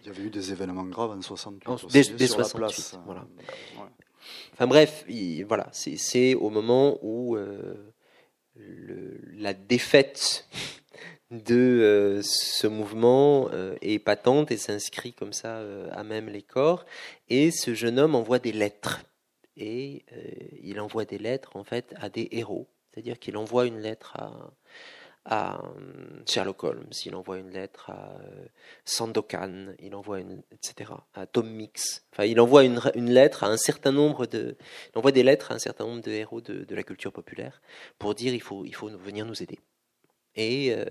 [0.00, 1.68] il y avait eu des événements graves en 68.
[1.68, 3.26] En, dès, 68, voilà.
[4.52, 5.04] Enfin bref,
[5.46, 7.92] voilà, c'est au moment où euh,
[8.56, 10.46] le, la défaite
[11.30, 13.48] de ce mouvement
[13.80, 16.84] est patente et s'inscrit comme ça à même les corps.
[17.28, 19.02] Et ce jeune homme envoie des lettres.
[19.56, 20.04] Et
[20.62, 22.66] il envoie des lettres en fait à des héros.
[22.92, 24.52] C'est-à-dire qu'il envoie une lettre à,
[25.24, 28.46] à euh, Sherlock Holmes, il envoie une lettre à euh,
[28.84, 32.06] Sandokan, il envoie une, etc., à Tom Mix.
[32.12, 34.56] Enfin, il envoie une, une, lettre à un certain nombre de,
[34.94, 37.60] envoie des lettres à un certain nombre de héros de, de la culture populaire
[37.98, 39.58] pour dire il faut, il faut venir nous aider.
[40.36, 40.84] Et euh,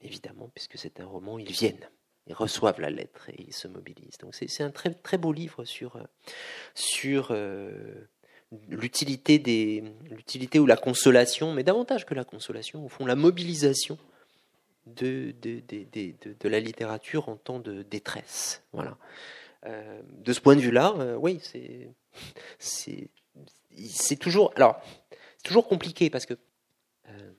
[0.00, 1.88] évidemment, puisque c'est un roman, ils viennent.
[2.26, 4.18] Ils reçoivent la lettre et ils se mobilisent.
[4.18, 5.98] Donc c'est un très, très beau livre sur,
[6.74, 7.34] sur
[8.68, 9.40] l'utilité
[10.58, 13.98] ou la consolation, mais davantage que la consolation, au fond la mobilisation
[14.86, 15.34] de,
[16.44, 18.62] la littérature en temps de détresse.
[18.72, 18.96] Voilà.
[19.66, 21.40] Euh, de ce point de vue-là, euh, oui,
[22.58, 24.80] c'est toujours alors
[25.44, 26.34] toujours compliqué parce que
[27.08, 27.32] euh,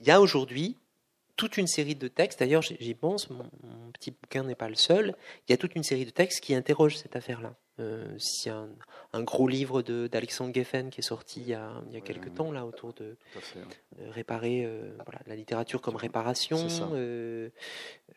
[0.00, 0.78] il y a aujourd'hui
[1.36, 3.44] toute une série de textes, d'ailleurs j'y pense, mon,
[3.92, 5.14] petit bouquin n'est pas le seul,
[5.48, 7.54] il y a toute une série de textes qui interrogent cette affaire-là.
[7.82, 8.64] Euh, y a
[9.12, 12.34] un, gros livre d'Alexandre Geffen qui est sorti il y a, il y a quelques
[12.34, 13.16] temps, là, autour de
[14.10, 17.50] réparer euh, voilà, la littérature comme réparation, euh,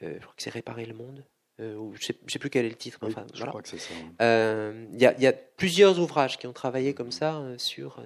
[0.04, 1.26] euh, je crois que c'est Réparer le monde.
[1.60, 3.00] Euh, je ne sais, plus quel est le titre.
[3.02, 3.94] enfin, je crois que c'est ça.
[4.94, 8.02] Il y, y, a plusieurs ouvrages qui ont travaillé comme ça sur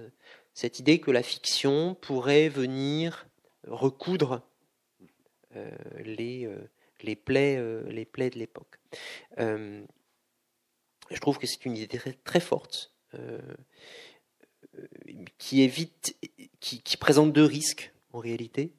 [0.54, 3.28] cette idée que la fiction pourrait venir
[3.67, 4.41] recoudre
[6.04, 6.50] les,
[7.02, 8.80] les, plaies, les plaies de l'époque
[11.12, 13.39] je trouve que c'est une idée très, forte, euh,
[14.78, 14.88] euh,
[15.38, 16.15] qui évite,
[16.60, 18.74] qui, présente deux risques en réalité,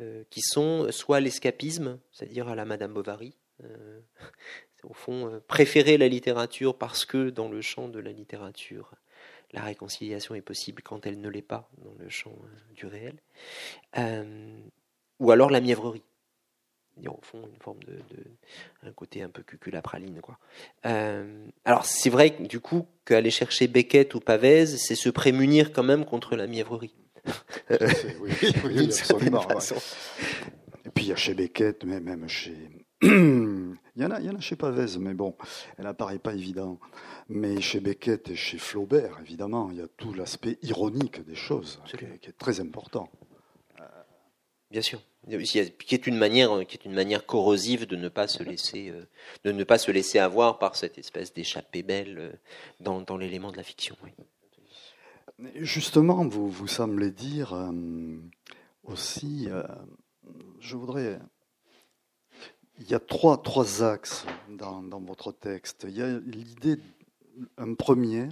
[0.00, 3.36] euh, qui sont soit l'escapisme, c'est-à-dire à la Madame Bovary,
[4.84, 8.92] au fond préférer la littérature parce que dans le champ de la littérature,
[9.52, 12.36] la réconciliation est possible quand elle ne l'est pas dans le champ
[12.74, 13.16] du réel,
[15.18, 16.04] ou alors la mièvrerie
[17.06, 17.98] au fond une forme de,
[18.82, 20.38] un côté un peu cuculapraline quoi.
[20.86, 25.82] Euh, alors c'est vrai du coup qu'aller chercher Beckett ou Pavez, c'est se prémunir quand
[25.82, 26.94] même contre la mièvrerie.
[27.70, 28.28] oui,
[28.64, 29.46] oui, absolument.
[30.84, 32.56] Et puis il y a chez Beckett, mais même chez
[33.02, 35.36] il y en a, il y en a chez Pavez, mais bon,
[35.76, 36.78] elle n'apparaît pas évident.
[37.28, 41.82] Mais chez Beckett et chez Flaubert, évidemment, il y a tout l'aspect ironique des choses
[41.86, 43.10] qui est très important.
[44.70, 48.42] Bien sûr qui est une manière qui est une manière corrosive de ne pas se
[48.42, 49.04] laisser euh,
[49.44, 52.32] de ne pas se laisser avoir par cette espèce d'échappée belle euh,
[52.80, 53.96] dans, dans l'élément de la fiction.
[55.56, 57.70] Justement, vous vous semblez dire euh,
[58.84, 59.48] aussi,
[60.60, 61.18] je voudrais,
[62.78, 65.84] il y a trois trois axes dans, dans votre texte.
[65.88, 66.76] Il y a l'idée,
[67.58, 68.28] un premier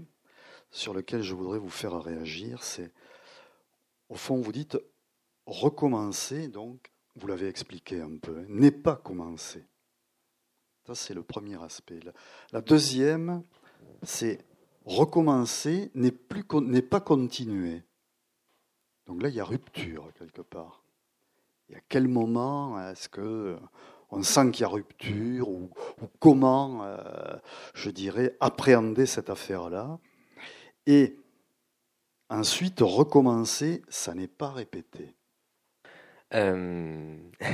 [0.70, 2.90] sur lequel je voudrais vous faire réagir, c'est
[4.08, 4.78] au fond, vous dites
[5.46, 9.64] recommencer, donc, vous l'avez expliqué un peu, hein, n'est pas commencer.
[10.86, 12.00] Ça, c'est le premier aspect.
[12.52, 13.42] La deuxième,
[14.02, 14.44] c'est
[14.84, 16.10] recommencer n'est
[16.82, 17.82] pas continuer.
[19.06, 20.82] Donc là, il y a rupture quelque part.
[21.70, 23.58] Et à quel moment est-ce que
[24.10, 25.70] on sent qu'il y a rupture ou,
[26.20, 27.36] comment, euh,
[27.72, 29.98] je dirais, appréhender cette affaire-là?
[30.86, 31.18] Et
[32.28, 35.16] ensuite, recommencer, ça n'est pas répété.
[36.32, 37.16] Euh,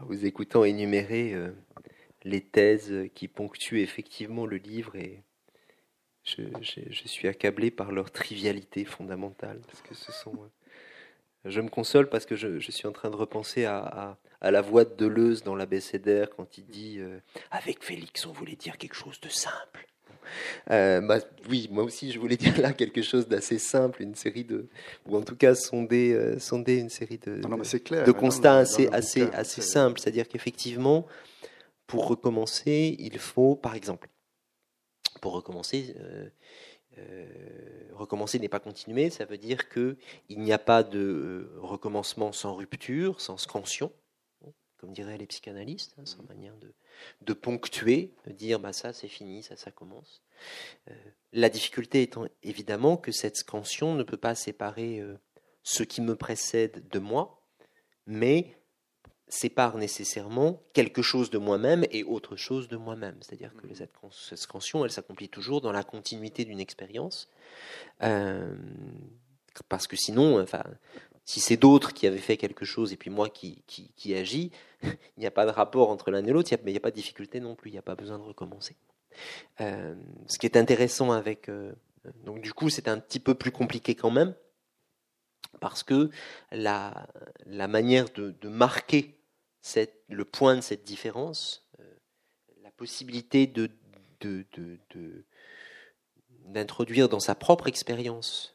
[0.00, 1.52] vous écoutant énumérer euh,
[2.24, 5.22] les thèses qui ponctuent effectivement le livre et
[6.24, 6.44] je,
[7.06, 12.26] suis accablé par leur trivialité fondamentale parce que ce sont euh, je me console parce
[12.26, 16.58] que je, suis en train de repenser à, la voix de Deleuze dans l'abécédaire quand
[16.58, 17.00] il dit
[17.50, 19.86] avec Félix on voulait dire quelque chose de simple
[20.70, 24.44] euh, bah, oui, moi aussi, je voulais dire là quelque chose d'assez simple, une série
[24.44, 24.68] de,
[25.06, 29.60] ou en tout cas sonder, euh, sonder une série de, de, constats assez, assez, assez
[29.60, 30.00] simples.
[30.00, 31.06] C'est-à-dire qu'effectivement,
[31.86, 34.08] pour recommencer, il faut, par exemple,
[35.20, 35.94] pour recommencer,
[36.98, 37.26] euh,
[37.92, 39.96] recommencer n'est pas continuer, ça veut dire que
[40.28, 43.92] il n'y a pas de recommencement sans rupture, sans scansion,
[44.82, 46.74] comme diraient les psychanalystes, hein, sans manière de,
[47.20, 50.22] de ponctuer, de dire bah ça c'est fini, ça ça commence.
[50.90, 50.94] Euh,
[51.32, 55.16] la difficulté étant évidemment que cette scansion ne peut pas séparer euh,
[55.62, 57.40] ce qui me précède de moi,
[58.08, 58.56] mais
[59.28, 63.16] sépare nécessairement quelque chose de moi-même et autre chose de moi-même.
[63.20, 63.94] C'est-à-dire que cette
[64.36, 67.28] scansion, elle s'accomplit toujours dans la continuité d'une expérience.
[68.02, 68.56] Euh,
[69.68, 70.64] parce que sinon, enfin,
[71.32, 74.50] si c'est d'autres qui avaient fait quelque chose et puis moi qui, qui, agis,
[74.82, 74.90] il
[75.20, 76.96] n'y a pas de rapport entre l'un et l'autre, mais il n'y a pas de
[76.96, 78.76] difficulté non plus, il n'y a pas besoin de recommencer.
[79.62, 79.94] Euh,
[80.26, 81.48] ce qui est intéressant avec...
[81.48, 81.72] Euh,
[82.26, 84.34] donc du coup, c'est un petit peu plus compliqué quand même,
[85.58, 86.10] parce que
[86.50, 87.08] la,
[87.46, 89.18] la manière de, marquer
[89.62, 91.94] cette, le point de cette différence, euh,
[92.62, 93.70] la possibilité de,
[96.44, 98.54] d'introduire dans sa propre expérience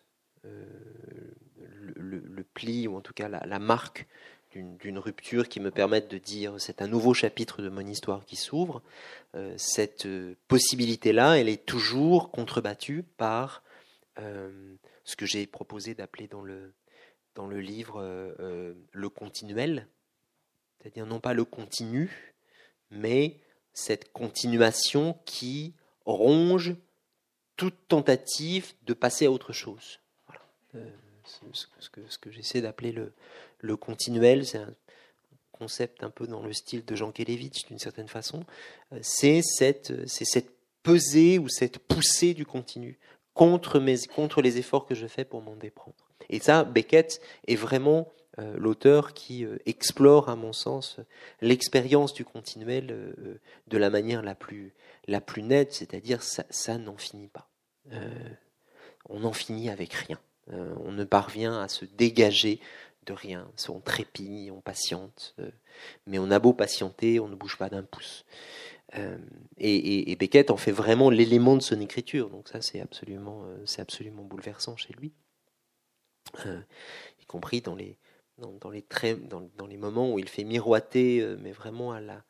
[1.97, 4.07] euh, le, pli, ou en tout cas la, marque
[4.53, 8.35] d'une rupture qui me permette de dire c'est un nouveau chapitre de mon histoire qui
[8.35, 8.81] s'ouvre,
[9.35, 10.07] euh, cette
[10.47, 13.63] possibilité-là, elle est toujours contrebattue par
[15.03, 16.73] ce que j'ai proposé d'appeler dans le,
[17.35, 18.01] dans le livre
[18.39, 19.87] le continuel,
[20.79, 22.33] c'est-à-dire non pas le continu,
[22.89, 23.37] mais
[23.73, 25.75] cette continuation qui
[26.07, 26.75] ronge
[27.57, 29.99] toute tentative de passer à autre chose.
[30.75, 30.89] Euh,
[31.27, 32.95] ce, que, j'essaie d'appeler
[33.61, 34.73] le, continuel, c'est un
[35.51, 38.45] concept un peu dans le style de Jean Kelevitch d'une certaine façon,
[38.93, 39.91] euh, c'est cette,
[40.83, 42.97] pesée ou cette poussée du continu
[43.33, 45.95] contre, les efforts que je fais pour m'en déprendre.
[46.29, 50.99] Et ça, Beckett est vraiment euh, l'auteur qui euh, explore, à mon sens,
[51.41, 52.87] l'expérience du continuel
[53.67, 54.73] de la manière la plus,
[55.07, 57.49] la plus nette, c'est-à-dire ça, ça n'en finit pas.
[59.09, 60.19] on n'en finit avec rien.
[60.51, 62.59] On ne parvient à se dégager
[63.05, 63.49] de rien.
[63.69, 65.35] On trépigne, on patiente,
[66.05, 68.25] mais on a beau patienter, on ne bouge pas d'un pouce.
[69.57, 73.81] Et, et, Beckett en fait vraiment l'élément de son écriture, donc ça c'est absolument, c'est
[73.81, 75.11] absolument bouleversant chez lui,
[77.21, 77.97] y compris dans les,
[78.37, 78.85] dans, les,
[79.57, 82.23] dans, les moments où il fait miroiter, euh, mais vraiment à la,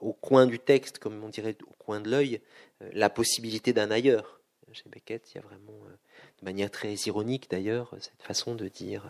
[0.00, 2.40] au coin du texte, comme on dirait au coin de l'œil,
[2.82, 4.40] euh, la possibilité d'un ailleurs.
[4.72, 5.96] Chez Beckett, il y a vraiment, euh,
[6.40, 9.04] de manière très ironique d'ailleurs, cette façon de dire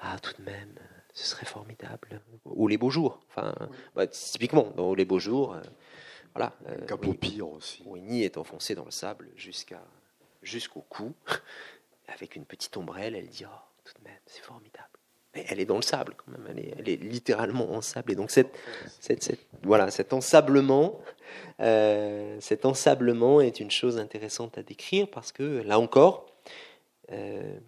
[0.00, 0.74] Ah, tout de même,
[1.12, 2.20] ce serait formidable.
[2.44, 3.20] Ou les beaux jours.
[3.28, 3.54] Enfin,
[3.94, 5.56] bah, typiquement, dans les beaux jours,
[6.34, 6.52] voilà.
[6.86, 7.82] Capopire aussi.
[7.86, 9.82] Winnie est enfoncée dans le sable jusqu'à
[10.42, 11.14] jusqu'au cou,
[12.08, 13.16] avec une petite ombrelle.
[13.16, 14.98] Elle dit oh, tout de même, c'est formidable
[15.48, 16.46] elle est dans le sable quand même,
[16.78, 18.12] elle est, littéralement en sable.
[18.12, 18.58] Et donc cette,
[19.62, 21.00] voilà, cet ensablement,
[21.60, 26.26] euh, cet ensablement est une chose intéressante à décrire parce que là encore,
[27.12, 27.58] euh,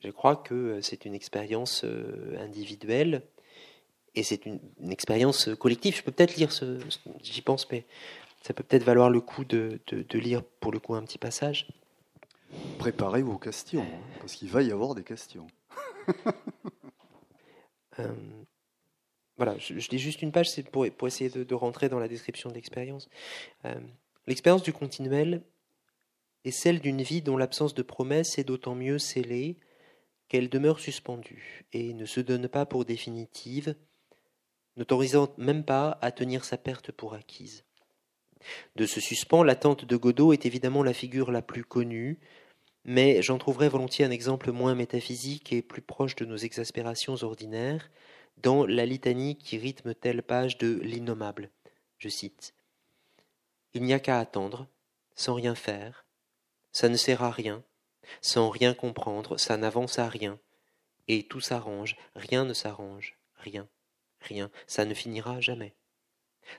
[0.00, 3.22] je crois que c'est une expérience euh, individuelle
[4.14, 5.96] et c'est une, expérience collective.
[5.96, 6.78] Je peux peut-être lire ce,
[7.22, 7.86] j'y pense, mais
[8.42, 11.68] ça peut peut-être valoir le coup de, de, lire pour le coup un petit passage.
[12.78, 15.46] Préparez vos questions, hein, parce qu'il va y avoir des questions.
[17.98, 18.08] Euh,
[19.36, 22.48] voilà, je, lis juste une page c'est pour, pour, essayer de, rentrer dans la description
[22.48, 23.10] de l'expérience.
[23.66, 23.78] Euh,
[24.26, 25.42] l'expérience du continuel
[26.44, 29.58] est celle d'une vie dont l'absence de promesse est d'autant mieux scellée
[30.28, 33.74] qu'elle demeure suspendue et ne se donne pas pour définitive,
[34.76, 37.64] n'autorisant même pas à tenir sa perte pour acquise.
[38.76, 42.18] De ce suspens, l'attente de Godot est évidemment la figure la plus connue,
[42.84, 47.90] mais j'en trouverai volontiers un exemple moins métaphysique et plus proche de nos exaspérations ordinaires
[48.38, 51.50] dans la litanie qui rythme telle page de l'innommable.
[51.98, 52.54] Je cite
[53.74, 54.66] Il n'y a qu'à attendre,
[55.14, 56.01] sans rien faire,
[56.72, 57.62] ça ne sert à rien,
[58.20, 60.38] sans rien comprendre, ça n'avance à rien,
[61.08, 63.68] et tout s'arrange, rien ne s'arrange, rien,
[64.20, 65.74] rien, ça ne finira jamais.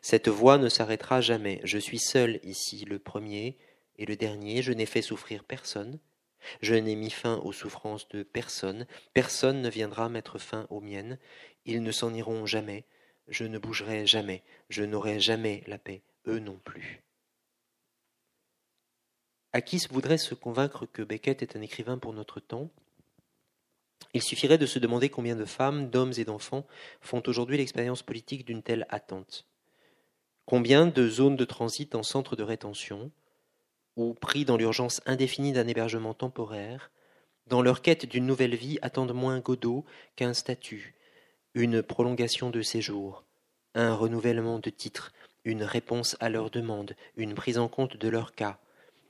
[0.01, 3.57] Cette voix ne s'arrêtera jamais, je suis seul ici, le premier
[3.97, 5.99] et le dernier, je n'ai fait souffrir personne,
[6.61, 11.19] je n'ai mis fin aux souffrances de personne, personne ne viendra mettre fin aux miennes,
[11.65, 12.85] ils ne s'en iront jamais,
[13.27, 17.01] je ne bougerai jamais, je n'aurai jamais la paix, eux non plus.
[19.55, 22.71] Akis voudrait se convaincre que Beckett est un écrivain pour notre temps?
[24.15, 26.65] Il suffirait de se demander combien de femmes, d'hommes et d'enfants
[27.01, 29.45] font aujourd'hui l'expérience politique d'une telle attente.
[30.45, 33.11] Combien de zones de transit en centre de rétention,
[33.95, 36.89] ou pris dans l'urgence indéfinie d'un hébergement temporaire,
[37.45, 39.85] dans leur quête d'une nouvelle vie attendent moins Godot
[40.15, 40.95] qu'un statut,
[41.53, 43.23] une prolongation de séjour,
[43.75, 45.13] un renouvellement de titre,
[45.45, 48.59] une réponse à leurs demandes, une prise en compte de leur cas,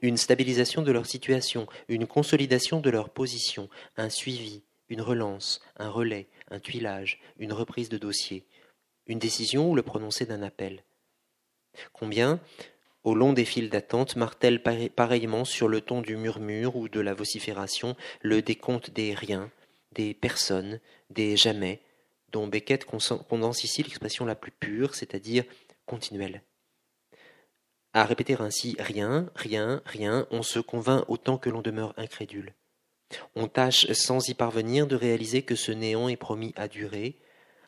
[0.04, 5.90] une stabilisation de leur situation, une consolidation de leur position, un suivi, une relance, un
[5.90, 8.46] relais, un tuilage, une reprise de dossier,
[9.08, 10.84] une décision ou le prononcé d'un appel.
[11.94, 12.42] Combien,
[13.06, 17.14] au long des files d'attente, martèle pareillement sur le ton du murmure ou de la
[17.14, 19.50] vocifération le décompte des riens,
[19.94, 20.82] des personnes,
[21.12, 21.82] des jamais,
[22.34, 25.46] dont Beckett condense ici l'expression la plus pure, c'est-à-dire
[25.86, 26.42] continuelle.
[27.94, 32.54] À répéter ainsi rien, rien, rien, on se convainc autant que l'on demeure incrédule.
[33.36, 37.20] On tâche sans y parvenir de réaliser que ce néant est promis à durer,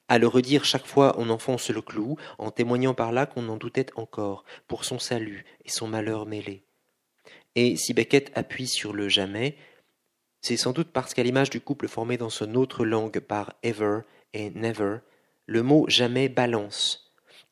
[0.08, 3.58] à le redire chaque fois, on enfonce le clou, en témoignant par là qu'on en
[3.58, 6.64] doutait encore, pour son salut et son malheur mêlé.
[7.56, 9.58] Et si Beckett appuie sur le jamais,
[10.42, 14.02] C'est sans doute parce qu'à l'image du couple formé dans son autre langue par ever
[14.34, 15.00] et never,
[15.48, 17.05] le mot jamais balance,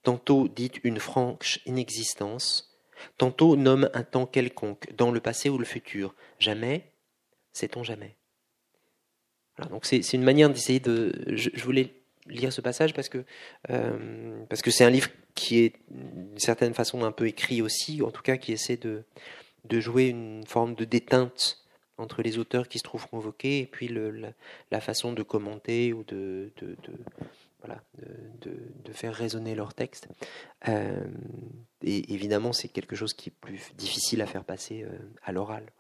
[0.04, 2.72] tantôt dit une franche inexistence,
[3.18, 6.16] tantôt nomme un temps quelconque, dans le passé ou le futur.
[6.40, 6.92] Jamais,
[7.52, 8.16] sait-on jamais.
[9.70, 11.14] donc c'est une manière d'essayer de.
[11.28, 11.94] Je, voulais
[12.28, 13.26] lire ce passage parce que
[13.70, 18.02] euh, parce que c'est un livre qui est d'une certaine façon un peu écrit aussi,
[18.02, 19.04] en tout cas qui essaie de
[19.66, 21.64] de jouer une forme de déteinte
[21.98, 24.34] entre les auteurs qui se trouvent convoqués et puis le,
[24.72, 26.76] la, façon de commenter ou de, de,
[27.64, 27.82] voilà,
[28.42, 30.08] de, faire résonner leur texte.
[30.68, 31.04] Euh,
[31.82, 35.72] et évidemment, c'est quelque chose qui est plus difficile à faire passer euh, à l'oral.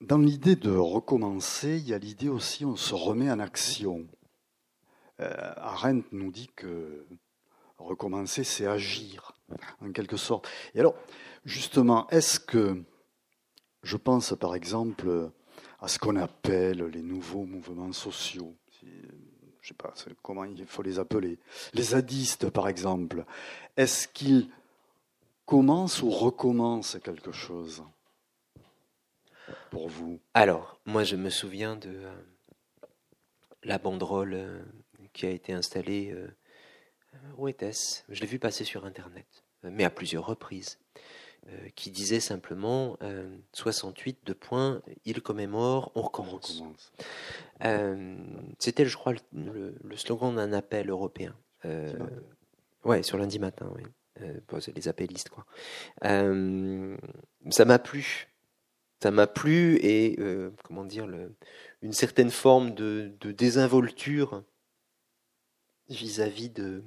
[0.00, 4.06] Dans l'idée de recommencer, il y a l'idée aussi on se remet en action.
[5.20, 7.06] Euh, Arendt nous dit que
[7.76, 9.32] recommencer, c'est agir,
[9.82, 10.48] en quelque sorte.
[10.74, 10.94] Et alors,
[11.44, 12.82] justement, est-ce que
[13.82, 15.30] je pense par exemple
[15.80, 18.54] à ce qu'on appelle les nouveaux mouvements sociaux.
[19.60, 21.38] Je ne sais pas comment il faut les appeler.
[21.74, 23.24] Les zadistes, par exemple.
[23.76, 24.48] Est-ce qu'ils
[25.44, 27.84] commencent ou recommencent quelque chose
[29.70, 30.20] pour vous?
[30.34, 32.12] Alors, moi je me souviens de euh,
[33.62, 34.62] la banderole euh,
[35.12, 36.10] qui a été installée.
[36.12, 36.28] Euh,
[37.36, 39.26] où était-ce Je l'ai vu passer sur Internet,
[39.62, 40.78] mais à plusieurs reprises.
[41.48, 42.98] Euh, qui disait simplement
[43.54, 46.62] 68 euh, de points, il commémore, on recommence.
[47.64, 48.18] Euh,
[48.58, 51.34] c'était, je crois, le, slogan d'un appel européen.
[52.84, 53.82] ouais, sur lundi matin, oui.
[54.76, 55.46] les appellistes, quoi.
[56.02, 58.28] ça m'a plu.
[59.02, 60.18] Ça m'a plu et,
[60.62, 61.34] comment dire, le,
[61.80, 64.44] une certaine forme de, de désinvolture
[65.88, 66.84] vis-à-vis de,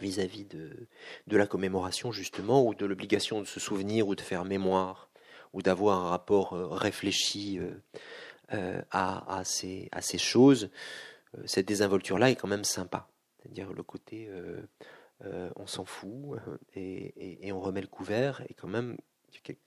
[0.00, 0.88] vis-à-vis de,
[1.36, 5.08] la commémoration justement, ou de l'obligation de se souvenir ou de faire mémoire,
[5.52, 7.70] ou d'avoir un rapport euh, réfléchi euh,
[8.52, 10.70] euh, à, ces, ces choses,
[11.44, 13.08] cette désinvolture-là est quand même sympa.
[13.38, 14.30] C'est-à-dire le côté
[15.56, 16.38] on s'en fout
[16.74, 18.96] et, et, on remet le couvert, et quand même,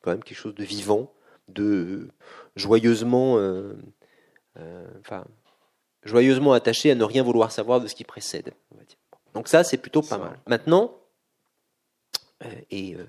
[0.02, 1.14] quand même quelque chose de vivant,
[1.48, 2.10] de
[2.56, 3.38] joyeusement,
[5.00, 5.26] enfin,
[6.04, 8.54] joyeusement attaché à ne rien vouloir savoir de ce qui précède.
[8.72, 8.98] On va dire.
[9.34, 10.40] Donc ça, c'est plutôt pas mal.
[10.48, 11.00] Maintenant,
[12.44, 13.06] euh, euh,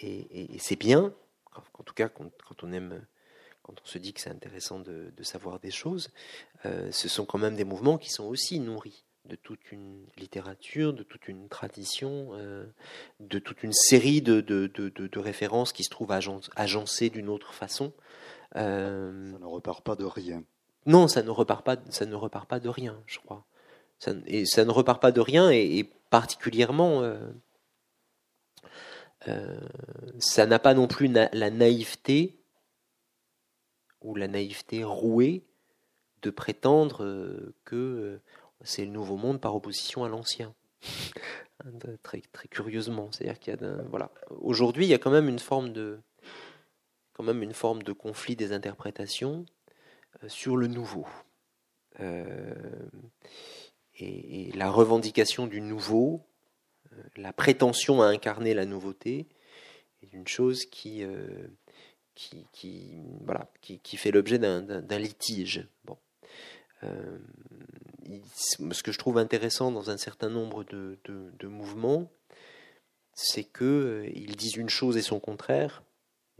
[0.00, 1.12] et, et, c'est bien,
[1.74, 2.30] en tout cas quand,
[2.62, 3.04] on aime,
[3.62, 6.10] quand on se dit que c'est intéressant de, savoir des choses,
[6.66, 10.94] euh, ce sont quand même des mouvements qui sont aussi nourris de toute une littérature,
[10.94, 12.30] de toute une tradition,
[13.20, 16.12] de toute une série de, de, références qui se trouvent
[16.56, 17.92] agencées d'une autre façon.
[18.54, 20.42] ça ne repart pas de rien.
[20.86, 23.44] Non, ça ne repart pas, ça ne repart pas de rien, je crois.
[23.98, 27.18] Ça, et ça ne repart pas de rien, et, particulièrement, euh,
[29.28, 29.60] euh,
[30.18, 32.38] ça n'a pas non plus la naïveté
[34.00, 35.44] ou la naïveté rouée
[36.22, 38.20] de prétendre euh, que
[38.62, 40.54] c'est le nouveau monde par opposition à l'ancien.
[42.02, 44.10] très, très curieusement, c'est-à-dire qu'il y a voilà.
[44.40, 45.98] Aujourd'hui, il y a quand même une forme de
[47.14, 49.44] quand même une forme de conflit des interprétations
[50.28, 51.06] sur le nouveau.
[54.00, 56.26] Et, la revendication du nouveau,
[56.92, 59.26] euh, la prétention à incarner la nouveauté,
[60.02, 61.48] est une chose qui, euh,
[63.22, 65.66] voilà, qui, fait l'objet d'un litige.
[65.84, 65.96] Bon.
[66.84, 67.18] Euh,
[68.34, 72.10] ce que je trouve intéressant dans un certain nombre de, mouvements,
[73.12, 75.82] c'est qu'ils disent une chose et son contraire.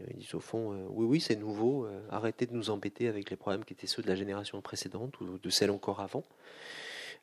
[0.07, 3.65] Ils disent au fond, oui, oui, c'est nouveau, arrêtez de nous embêter avec les problèmes
[3.65, 6.23] qui étaient ceux de la génération précédente ou de celle encore avant.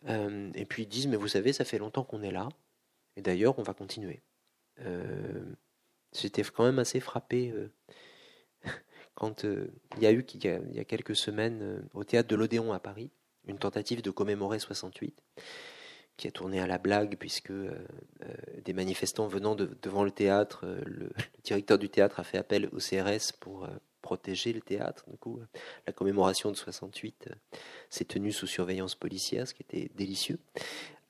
[0.08, 2.48] Euh, et puis ils disent, mais vous savez, ça fait longtemps qu'on est là,
[3.16, 4.22] et d'ailleurs, on va continuer.
[4.80, 5.44] Euh,
[6.12, 7.72] j'étais quand même assez frappé euh,
[9.14, 12.78] quand il y a eu, il y a, quelques semaines, au théâtre de l'Odéon à
[12.78, 13.10] Paris,
[13.46, 15.22] une tentative de commémorer 68
[16.16, 17.52] qui a tourné à la blague puisque
[18.64, 21.10] des manifestants venant devant le théâtre, le,
[21.44, 23.68] directeur du théâtre a fait appel au CRS pour
[24.06, 25.04] protéger le théâtre.
[25.10, 25.40] Du coup,
[25.84, 27.34] la commémoration de 68 euh,
[27.90, 30.38] s'est tenue sous surveillance policière, ce qui était délicieux.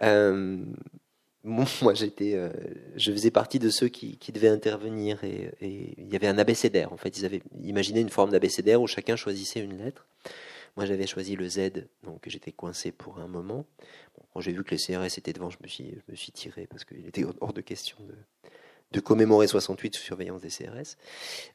[0.00, 0.64] Euh,
[1.44, 2.48] moi, j'étais, euh,
[2.96, 6.90] je faisais partie de ceux qui, devaient intervenir et, il y avait un abécédaire.
[6.90, 10.06] En fait, ils avaient imaginé une forme d'abécédaire où chacun choisissait une lettre.
[10.78, 13.66] Moi, j'avais choisi le Z, donc j'étais coincé pour un moment.
[14.32, 16.66] quand j'ai vu que les CRS étaient devant, je me suis, je me suis tiré
[16.66, 18.14] parce qu'il était hors de question de,
[18.92, 20.96] de commémorer 68 sous surveillance des CRS.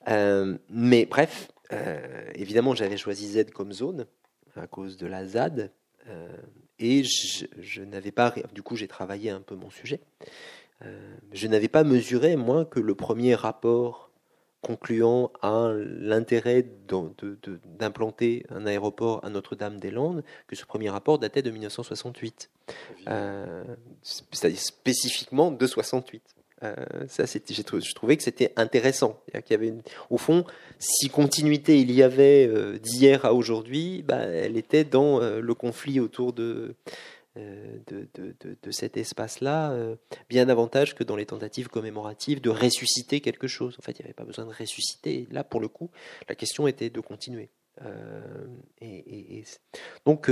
[0.07, 4.05] Euh, mais bref, euh, évidemment, j'avais choisi Z comme zone
[4.55, 5.71] à cause de la ZAD.
[6.07, 6.37] Euh,
[6.79, 10.01] et je, n'avais pas, du coup, j'ai travaillé un peu mon sujet.
[11.31, 14.11] je n'avais pas mesuré, moi, que le premier rapport
[14.61, 16.65] concluant à l'intérêt
[17.77, 22.49] d'implanter un aéroport à Notre-Dame-des-Landes que ce premier rapport datait de 1968,
[23.07, 23.63] euh,
[24.01, 26.21] c'est-à-dire spécifiquement de 68.
[26.63, 26.75] Euh,
[27.07, 29.19] ça, je trouvais que c'était intéressant.
[29.31, 29.73] Qu'il y avait
[30.09, 30.45] au fond,
[30.79, 35.99] si continuité il y avait euh, d'hier à aujourd'hui, bah, elle était dans le conflit
[35.99, 36.75] autour de,
[37.37, 39.95] euh, de, de, cet espace-là, euh,
[40.27, 43.77] bien davantage que dans les tentatives commémoratives de ressusciter quelque chose.
[43.79, 45.29] En fait, il n'y avait pas besoin de ressusciter.
[45.31, 45.89] Là, pour le coup,
[46.27, 47.49] la question était de continuer.
[47.85, 48.47] Euh,
[48.81, 49.45] et,
[50.05, 50.29] donc,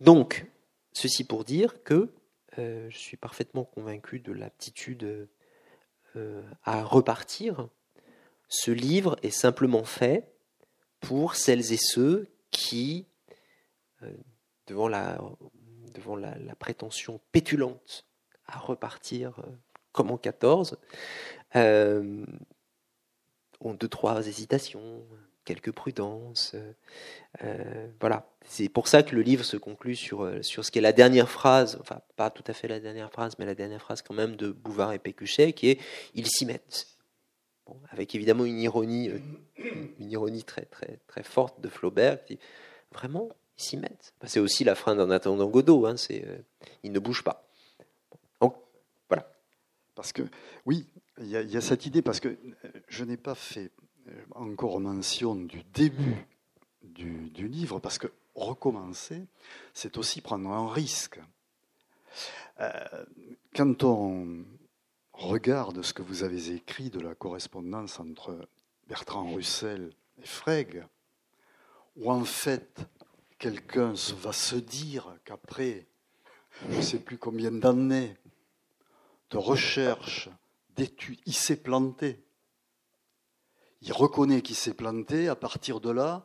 [0.00, 0.44] donc,
[0.92, 2.10] ceci pour dire que
[2.56, 5.28] je suis parfaitement convaincu de l'aptitude
[6.64, 7.68] à repartir.
[8.48, 10.32] Ce livre est simplement fait
[11.00, 13.06] pour celles et ceux qui
[14.66, 15.18] devant la,
[15.94, 18.06] devant la, prétention pétulante
[18.46, 19.50] à repartir euh,
[19.92, 20.78] comme en 14,
[21.56, 22.24] euh,
[23.60, 25.04] ont deux, trois hésitations,
[25.46, 26.54] quelques prudences.
[27.42, 28.28] Euh, voilà.
[28.44, 31.30] C'est pour ça que le livre se conclut sur, sur ce qui est la dernière
[31.30, 34.36] phrase, enfin pas tout à fait la dernière phrase, mais la dernière phrase quand même
[34.36, 35.80] de Bouvard et Pécuchet, qui est
[36.14, 36.86] «ils s'y mettent
[37.90, 39.10] avec évidemment une ironie,
[39.98, 40.68] une ironie très,
[41.22, 42.40] forte de Flaubert, qui dit
[42.92, 44.14] «Vraiment ils s'y mettent?
[44.24, 46.38] C'est aussi la fin d'un attendant Godot, hein, c'est, euh,
[46.82, 47.48] ils ne bougent pas.
[48.40, 48.54] Donc,
[49.08, 49.28] voilà.
[49.94, 50.22] Parce que,
[50.66, 50.86] oui,
[51.18, 53.85] il y, a cette idée, parce que euh, je n'ai pas fait euh,
[54.34, 56.26] encore mention du début
[56.82, 59.26] du, livre, parce que recommencer,
[59.74, 61.20] c'est aussi prendre un risque.
[63.54, 64.44] quand on
[65.12, 68.48] regarde ce que vous avez écrit de la correspondance entre
[68.88, 69.92] Bertrand Russell
[70.22, 70.82] et Frege,
[71.96, 72.86] où en fait
[73.38, 75.86] quelqu'un va se dire qu'après,
[76.70, 78.16] je ne sais plus combien d'années
[79.30, 80.28] de recherche,
[80.76, 82.22] d'études, il s'est planté.
[83.82, 85.28] Il reconnaît qu'il s'est planté.
[85.28, 86.24] À partir de là,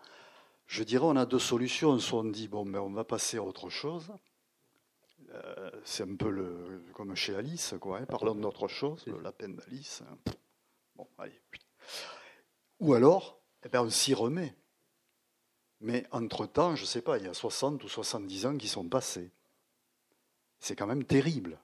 [0.68, 1.98] je dirais, on a deux solutions.
[2.00, 4.12] Soit on dit, bon, ben, on va passer à autre chose.
[5.34, 8.00] Euh, c'est un peu le, comme chez Alice, quoi.
[8.00, 8.06] Hein.
[8.06, 10.04] Parlons d'autre chose, la peine d'Alice.
[10.96, 11.40] Bon, allez.
[12.80, 14.56] Ou alors, eh ben, on s'y remet.
[15.80, 18.88] Mais entre-temps, je ne sais pas, il y a 60 ou 70 ans qui sont
[18.88, 19.32] passés.
[20.60, 21.60] C'est quand même terrible.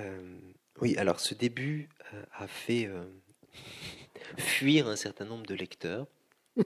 [0.00, 0.38] Euh,
[0.80, 2.90] oui, alors ce début euh, a fait
[4.38, 6.06] fuir un certain nombre de lecteurs.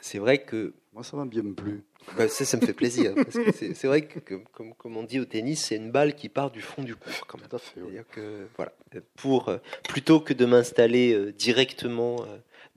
[0.00, 0.74] c'est vrai que...
[0.92, 1.84] Moi, ça m'a bien plu.
[2.16, 3.14] Bah, ça, ça me fait plaisir.
[3.30, 4.18] c'est vrai que,
[4.52, 7.26] comme, comme, on dit au tennis, c'est une balle qui part du fond du court.
[7.28, 8.04] Quand même.
[8.10, 8.72] que, voilà,
[9.16, 9.52] pour,
[9.88, 12.24] plutôt que de m'installer directement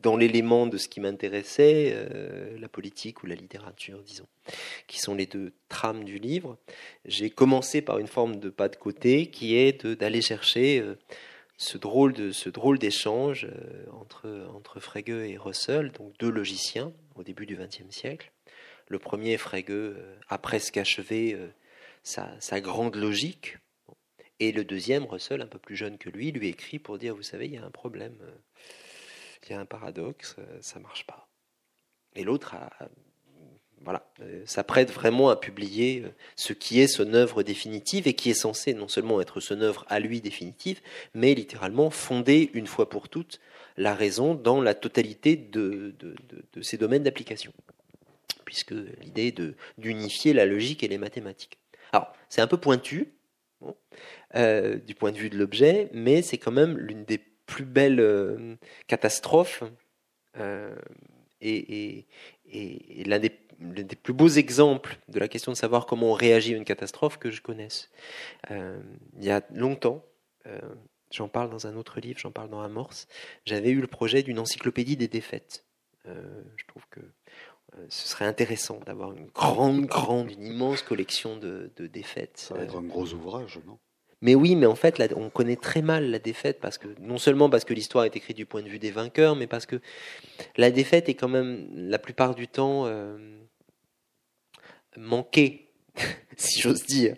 [0.02, 4.28] dans l'élément de ce qui m'intéressait, euh, la politique ou la littérature, disons,
[4.88, 6.58] qui sont les deux trames du livre.
[7.06, 10.96] J'ai commencé par une forme de pas de côté qui est d'aller chercher euh,
[11.62, 16.94] ce drôle de ce drôle d'échange euh, entre entre Frege et Russell, donc deux logiciens
[17.16, 18.32] au début du XXe siècle.
[18.88, 19.96] Le premier, Frege,
[20.28, 21.38] a presque achevé
[22.04, 23.58] sa, sa, grande logique,
[24.42, 27.22] et le deuxième, Russell, un peu plus jeune que lui, lui écrit pour dire, vous
[27.22, 28.18] savez, il y a un problème
[29.48, 31.28] il y a un paradoxe, euh, ça marche pas.
[32.16, 32.56] Et l'autre
[33.84, 38.30] voilà, euh, s'apprête vraiment à publier euh, ce qui est son œuvre définitive et qui
[38.30, 40.82] est censé non seulement être son œuvre à lui définitive,
[41.14, 43.40] mais littéralement fonder une fois pour toutes
[43.78, 45.96] la raison dans la totalité de,
[46.62, 47.54] ses domaines d'application,
[48.46, 49.42] puisque l'idée est
[49.78, 51.58] d'unifier la logique et les mathématiques.
[51.94, 53.14] Alors, c'est un peu pointu
[54.36, 57.20] du point de vue de l'objet, mais c'est quand même l'une des
[57.52, 58.56] plus belle euh,
[58.88, 59.64] catastrophe
[60.38, 60.74] euh,
[61.42, 62.06] et,
[63.06, 63.32] l'un des,
[64.04, 67.32] plus beaux exemples de la question de savoir comment on réagit à une catastrophe que
[67.32, 67.90] je connaisse.
[68.50, 68.80] Euh,
[69.18, 70.04] il y a longtemps,
[71.12, 73.08] j'en parle dans un autre livre, j'en parle dans Amorce,
[73.46, 75.66] j'avais eu le projet d'une encyclopédie des défaites.
[76.06, 77.02] je trouve que
[77.90, 82.38] ce serait intéressant d'avoir une grande, grande, une immense collection de, de défaites.
[82.38, 83.78] Ça va être un gros ouvrage, non?
[84.22, 87.50] Mais oui, mais en fait, on connaît très mal la défaite parce que non seulement
[87.50, 89.82] parce que l'histoire est écrite du point de vue des vainqueurs, mais parce que
[90.58, 93.18] la défaite est quand même la plupart du temps euh,
[94.98, 95.70] manquée,
[96.38, 97.16] si j'ose dire.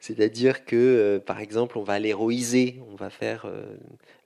[0.00, 3.76] C'est-à-dire que, euh, par exemple, on va l'héroïser, on va faire euh,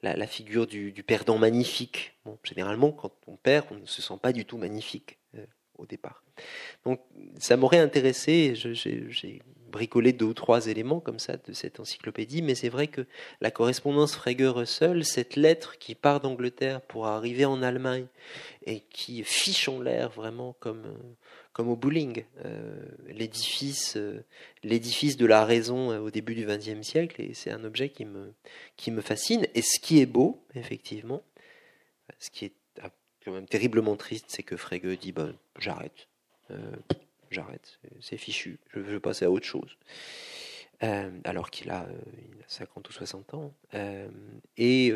[0.03, 2.15] la, figure du, perdant magnifique.
[2.25, 5.19] Bon, généralement, quand on perd, on ne se sent pas du tout magnifique
[5.79, 6.23] au départ.
[6.85, 7.01] Donc,
[7.39, 8.55] ça m'aurait intéressé.
[8.55, 9.43] J'ai
[9.77, 13.03] bricoler deux ou trois éléments comme ça de cette encyclopédie, mais c'est vrai que
[13.41, 18.07] la correspondance Frege-Russell, cette lettre qui part d'Angleterre pour arriver en Allemagne
[18.65, 20.85] et qui fiche en l'air vraiment comme,
[21.57, 24.23] comme au bowling, euh, l'édifice, euh,
[24.63, 28.05] l'édifice de la raison euh, au début du XXe siècle, et c'est un objet qui
[28.05, 28.35] me,
[28.77, 29.47] qui me fascine.
[29.55, 31.23] Et ce qui est beau, effectivement,
[32.19, 32.53] ce qui est
[32.83, 32.91] ah,
[33.25, 36.09] quand même terriblement triste, c'est que Frege dit bon, j'arrête
[37.31, 39.79] j'arrête, c'est fichu, je veux passer à autre chose.
[40.81, 41.87] Alors qu'il a,
[42.49, 43.55] 50 euh, ou 60 ans.
[43.75, 44.09] Euh,
[44.59, 44.93] et,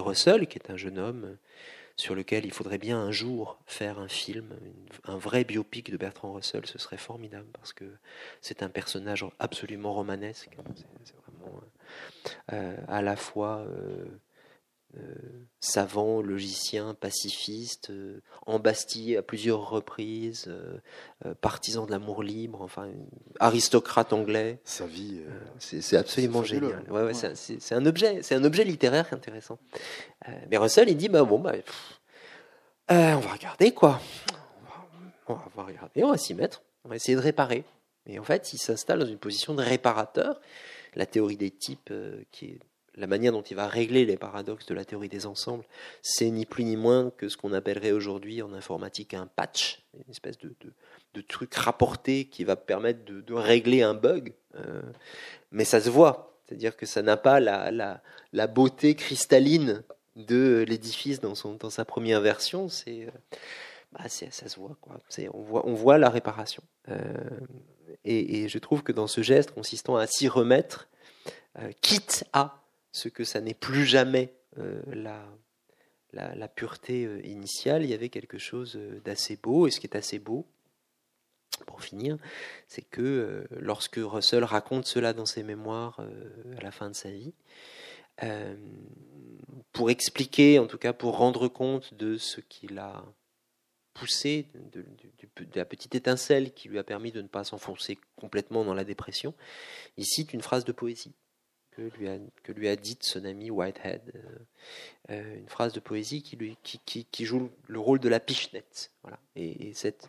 [0.00, 1.36] Russell, qui est un jeune homme
[1.96, 4.48] sur lequel il faudrait bien un jour faire un film,
[5.04, 7.84] un vrai biopic de Bertrand Russell, ce serait formidable parce que
[8.40, 10.56] c'est un personnage absolument romanesque.
[11.04, 11.60] C'est vraiment
[12.88, 14.04] à la fois euh,
[15.60, 22.90] savant, logicien, pacifiste, euh, embastillé à plusieurs reprises, euh, partisan de l'amour libre, enfin
[23.38, 24.60] aristocrate anglais.
[24.64, 25.20] Sa vie,
[25.58, 26.84] c'est absolument génial.
[26.90, 29.58] Ouais, ouais, C'est un objet, c'est un objet littéraire intéressant.
[30.50, 31.52] mais Russell, il dit bah bon bah,
[32.88, 34.00] on va regarder quoi,
[35.28, 37.64] on va, on va regarder, on va s'y mettre, on va essayer de réparer.
[38.06, 40.40] Et en fait, il s'installe dans une position de réparateur.
[40.94, 41.92] La théorie des types,
[42.32, 42.58] qui est
[42.96, 45.64] la manière dont il va régler les paradoxes de la théorie des ensembles,
[46.02, 50.10] c'est ni plus ni moins que ce qu'on appellerait aujourd'hui en informatique un patch, une
[50.10, 50.54] espèce de,
[51.22, 54.34] truc rapporté qui va permettre de, régler un bug.
[54.56, 54.82] Euh,
[55.50, 59.82] mais ça se voit, c'est-à-dire que ça n'a pas la, beauté cristalline
[60.16, 61.34] de l'édifice dans,
[61.70, 62.68] sa première version.
[62.68, 63.36] C'est, euh,
[63.92, 65.00] bah, ça se voit, quoi.
[65.32, 66.62] on, voit, on voit la réparation.
[66.90, 67.14] Euh,
[68.04, 70.88] et, je trouve que dans ce geste consistant à s'y remettre,
[71.82, 72.61] quitte à
[72.92, 74.82] ce que ça n'est plus jamais euh,
[76.12, 79.66] la, pureté euh, initiale, il y avait quelque chose euh, d'assez beau.
[79.66, 80.46] Et ce qui est assez beau,
[81.66, 82.18] pour finir,
[82.66, 86.00] c'est que lorsque Russell raconte cela dans ses mémoires
[86.58, 87.34] à la fin de sa vie,
[89.72, 93.04] pour expliquer, en tout cas pour rendre compte de ce qu'il a
[93.94, 94.84] poussé, de,
[95.54, 99.32] la petite étincelle qui lui a permis de ne pas s'enfoncer complètement dans la dépression,
[99.98, 101.12] il cite une phrase de poésie
[101.76, 104.02] que lui a, que dite son ami Whitehead.
[104.14, 104.18] Euh,
[105.10, 108.92] euh, une phrase de poésie qui, joue le rôle de la pichenette.
[109.36, 110.08] Et, cette,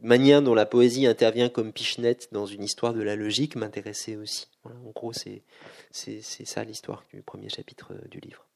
[0.00, 4.48] manière dont la poésie intervient comme pichenette dans une histoire de la logique m'intéressait aussi.
[4.64, 5.42] En gros, c'est
[5.90, 8.46] ça l'histoire du premier chapitre euh, du livre.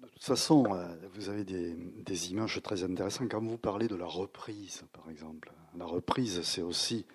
[0.00, 0.64] De toute façon,
[1.14, 3.30] vous avez des, des, images très intéressantes.
[3.30, 7.06] Quand vous parlez de la reprise, par exemple, la reprise, c'est aussi,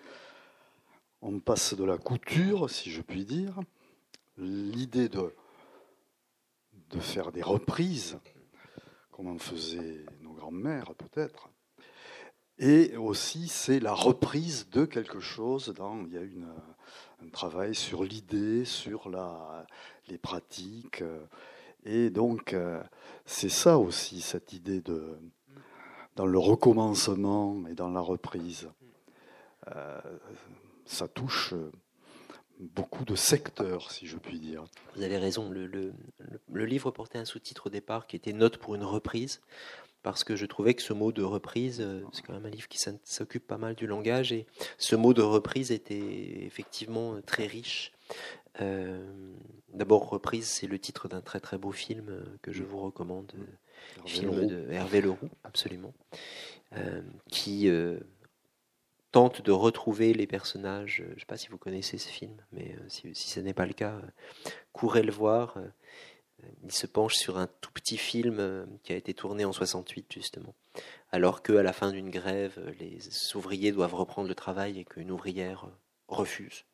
[1.20, 3.60] on passe de la couture, si je puis dire,
[4.36, 5.34] l'idée de,
[6.90, 8.18] de faire des reprises,
[9.10, 11.48] comme en faisaient nos grands-mères peut-être,
[12.58, 15.72] et aussi c'est la reprise de quelque chose.
[15.74, 16.22] Dans, il y a
[17.24, 19.66] un travail sur l'idée, sur la,
[20.08, 21.02] les pratiques,
[21.84, 22.54] et donc
[23.24, 25.18] c'est ça aussi cette idée de
[26.16, 28.70] dans le recommencement et dans la reprise.
[29.74, 30.00] Euh,
[30.84, 31.54] ça touche
[32.58, 34.64] beaucoup de secteurs, si je puis dire.
[34.96, 35.50] Vous avez raison.
[35.50, 39.40] Le, le, livre portait un sous-titre au départ qui était Note pour une reprise,
[40.02, 42.68] parce que je trouvais que ce mot de reprise, euh, c'est quand même un livre
[42.68, 44.46] qui s'occupe pas mal du langage, et
[44.78, 47.92] ce mot de reprise était effectivement très riche.
[48.60, 49.02] Euh,
[49.72, 53.32] d'abord, Reprise, c'est le titre d'un très très beau film euh, que je vous recommande,
[54.06, 55.92] film de Hervé Leroux, absolument,
[57.28, 57.68] qui
[59.14, 61.00] tente de retrouver les personnages.
[61.00, 63.54] Euh, je ne sais pas si vous connaissez ce film, mais euh, si, ce n'est
[63.54, 65.56] pas le cas, euh, courez le voir.
[66.64, 70.54] Il se penche sur un tout petit film qui a été tourné en 68 justement,
[71.12, 72.98] alors qu'à la fin d'une grève, les
[73.36, 75.68] ouvriers doivent reprendre le travail et qu'une ouvrière
[76.08, 76.64] refuse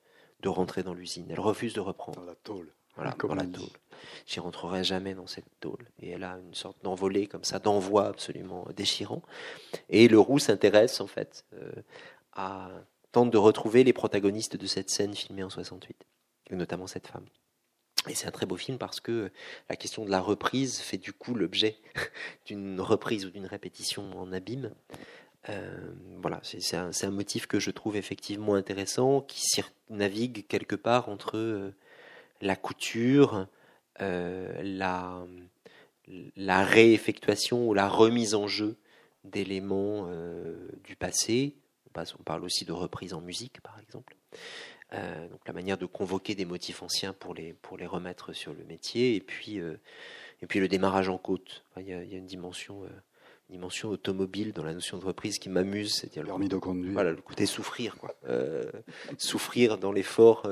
[0.40, 1.26] de rentrer dans l'usine.
[1.30, 2.20] Elle refuse de reprendre.
[2.20, 2.72] Dans la tôle.
[2.96, 3.68] Voilà, dans la tôle.
[4.26, 5.86] J'y rentrerai jamais dans cette tôle.
[6.00, 9.22] Et elle a une sorte d'envolée comme ça, d'envoi absolument déchirant.
[9.88, 11.44] Et le roux s'intéresse en fait
[13.12, 15.96] tente de retrouver les protagonistes de cette scène filmée en 68,
[16.50, 17.24] et notamment cette femme.
[18.08, 19.30] Et c'est un très beau film parce que
[19.68, 21.76] la question de la reprise fait du coup l'objet
[22.46, 24.72] d'une reprise ou d'une répétition en abîme.
[25.48, 29.42] Euh, voilà, c'est un, motif que je trouve effectivement intéressant, qui
[29.88, 31.74] navigue quelque part entre euh,
[32.40, 33.46] la couture,
[34.00, 34.62] euh,
[36.36, 38.76] la réeffectuation ou la remise en jeu
[39.24, 40.08] d'éléments
[40.84, 41.54] du passé,
[42.18, 44.16] on parle aussi de reprise en musique, par exemple.
[44.92, 48.52] Euh, donc la manière de convoquer des motifs anciens pour les, pour les remettre sur
[48.52, 49.76] le métier, et puis, euh,
[50.42, 51.64] et puis le démarrage en côte.
[51.76, 52.88] Il y, a, une dimension, euh,
[53.50, 56.92] dimension automobile dans la notion de reprise qui m'amuse, c'est-à-dire le, de conduire.
[56.92, 58.16] Voilà, le côté souffrir, quoi.
[59.18, 60.48] souffrir dans l'effort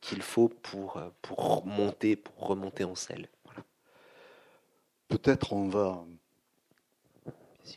[0.00, 3.28] qu'il faut pour, pour monter, pour remonter en selle.
[5.08, 6.02] Peut-être on va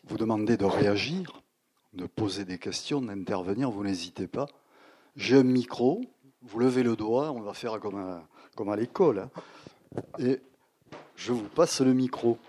[0.05, 1.43] vous demander de réagir,
[1.95, 4.47] de poser des questions, d'intervenir, vous n'hésitez pas.
[5.15, 6.01] J'ai un micro,
[6.41, 9.19] vous levez le doigt, on va faire comme à, à l'école.
[9.19, 9.29] Hein.
[10.19, 10.39] Et
[11.15, 12.37] je vous passe le micro.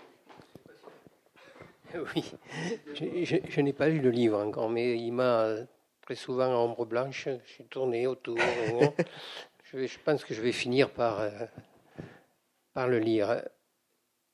[2.13, 2.31] Oui,
[2.93, 5.55] je, n'ai pas lu le livre encore, mais il m'a
[6.01, 8.37] très souvent en ombre blanche, je suis tourné autour.
[9.63, 11.45] je, pense que je vais finir par, euh,
[12.75, 13.41] le lire.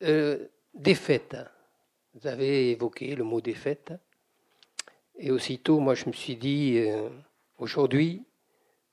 [0.01, 1.37] Euh, défaite.
[2.15, 3.93] Vous avez évoqué le mot défaite.
[5.17, 7.09] Et aussitôt, moi, je me suis dit, euh,
[7.59, 8.23] aujourd'hui,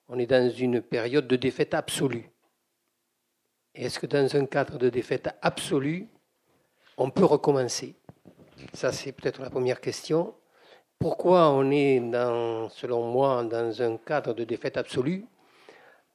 [0.09, 2.29] on est dans une période de défaite absolue.
[3.75, 6.09] est-ce que dans un cadre de défaite absolue,
[6.97, 7.95] on peut recommencer?
[8.75, 10.35] Ça, c'est peut-être la première question.
[10.99, 11.99] Pourquoi on est,
[12.73, 15.25] selon moi, dans un cadre de défaite absolue?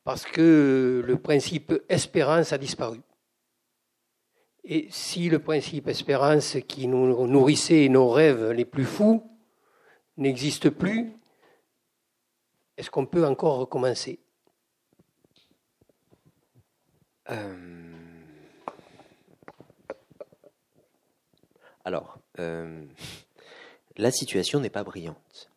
[0.04, 3.00] Parce que le principe espérance a disparu.
[4.64, 9.24] Et si le principe espérance qui nous nourrissait nos rêves les plus fous
[10.18, 11.14] n'existe plus,
[12.78, 14.20] est-ce qu'on peut encore recommencer?
[17.30, 17.86] Euh,
[21.86, 22.84] Alors, euh,
[23.96, 25.52] la situation n'est pas brillante.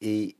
[0.00, 0.34] Et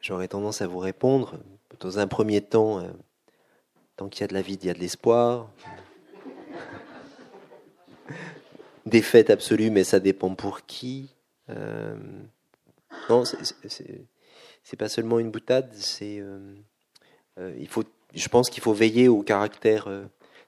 [0.00, 1.38] j'aurais tendance à vous répondre,
[1.80, 2.90] dans un premier temps, euh,
[3.96, 5.50] tant qu'il y a de la vie, il y a de l'espoir.
[8.88, 11.14] Défaite absolue, mais ça dépend pour qui.
[11.50, 11.96] Euh,
[13.08, 16.18] non, c'est pas seulement une boutade, c'est.
[16.20, 16.54] Euh,
[17.58, 17.84] il faut,
[18.14, 19.88] je pense qu'il faut veiller au caractère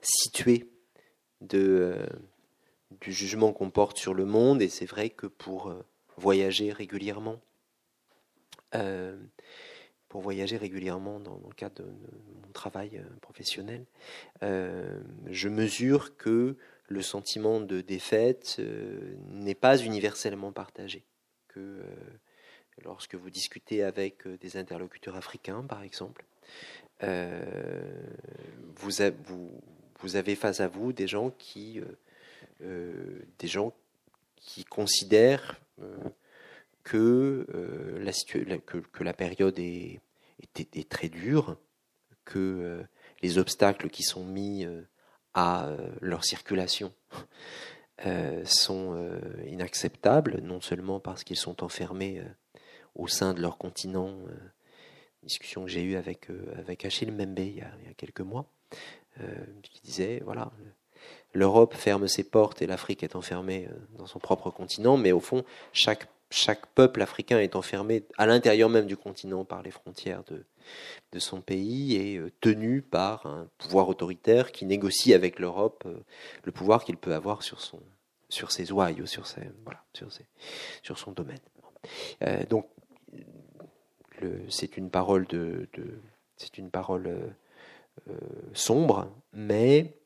[0.00, 0.68] situé
[1.40, 1.94] de,
[3.00, 5.72] du jugement qu'on porte sur le monde, et c'est vrai que pour
[6.16, 7.40] voyager régulièrement,
[8.74, 9.16] euh,
[10.08, 13.84] pour voyager régulièrement dans, le cadre de, mon travail euh, professionnel,
[14.42, 16.56] euh, je mesure que
[16.90, 18.60] le sentiment de défaite
[19.28, 21.04] n'est pas universellement partagé.
[21.48, 21.80] Que
[22.84, 26.26] lorsque vous discutez avec des interlocuteurs africains, par exemple,
[28.76, 29.00] vous,
[30.16, 31.80] avez face à vous des gens qui,
[34.68, 35.60] considèrent
[36.84, 38.04] que, euh,
[39.00, 40.00] la, période est,
[40.88, 41.56] très dure,
[42.24, 42.82] que euh,
[43.22, 44.82] les obstacles qui sont mis euh,
[45.34, 45.70] à
[46.00, 46.92] leur circulation
[48.44, 49.10] sont
[49.46, 52.22] inacceptables, non seulement parce qu'ils sont enfermés
[52.94, 54.16] au sein de leur continent,
[55.22, 58.22] discussion que j'ai eue avec, avec Achille Membe il y, a, il y a quelques
[58.22, 58.46] mois,
[59.62, 60.50] qui disait, voilà,
[61.34, 63.68] l'Europe ferme ses portes et l'Afrique est enfermée
[63.98, 68.68] dans son propre continent, mais au fond, chaque chaque peuple africain est enfermé à l'intérieur
[68.68, 70.44] même du continent par les frontières de,
[71.12, 75.98] de son pays et euh, tenu par un pouvoir autoritaire qui négocie avec l'Europe euh,
[76.44, 77.80] le pouvoir qu'il peut avoir sur, son,
[78.28, 80.26] sur ses ouailles ou sur, ses, voilà, sur, ses,
[80.82, 81.40] sur son domaine.
[82.22, 82.68] Euh, donc,
[84.48, 85.66] c'est une parole, de,
[86.36, 87.34] c'est une parole
[88.52, 89.96] sombre, mais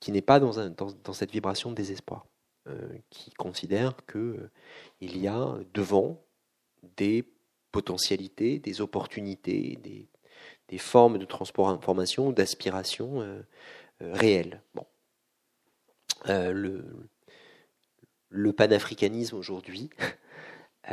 [0.00, 2.26] qui n'est pas dans, un, dans, dans cette vibration de désespoir.
[3.10, 4.50] Qui considère qu'il euh,
[5.00, 6.24] y a devant
[6.96, 7.22] des
[7.74, 10.06] potentialités, des opportunités, des,
[10.68, 13.42] des formes de transport d'information, d'aspiration euh,
[14.00, 14.62] réelles.
[14.74, 14.86] Bon.
[16.28, 16.84] le,
[18.30, 19.90] le panafricanisme aujourd'hui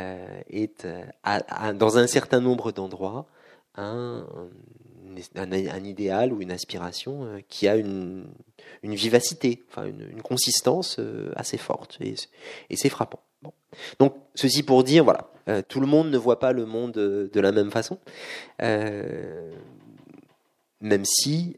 [0.50, 0.88] est
[1.76, 3.28] dans un certain nombre d'endroits
[3.76, 4.28] un,
[5.36, 8.26] un, idéal ou une aspiration euh, qui a une,
[8.84, 12.16] une vivacité, enfin une, consistance euh, assez forte, et,
[12.76, 13.22] c'est frappant.
[14.00, 17.40] Donc, ceci pour dire, voilà, euh, tout le monde ne voit pas le monde de
[17.40, 18.00] la même façon,
[20.82, 21.58] même si,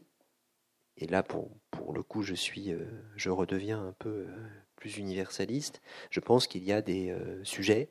[0.98, 2.74] et là pour, pour le coup je suis,
[3.16, 4.26] je redeviens un peu
[4.76, 7.88] plus universaliste, je pense qu'il y a des sujets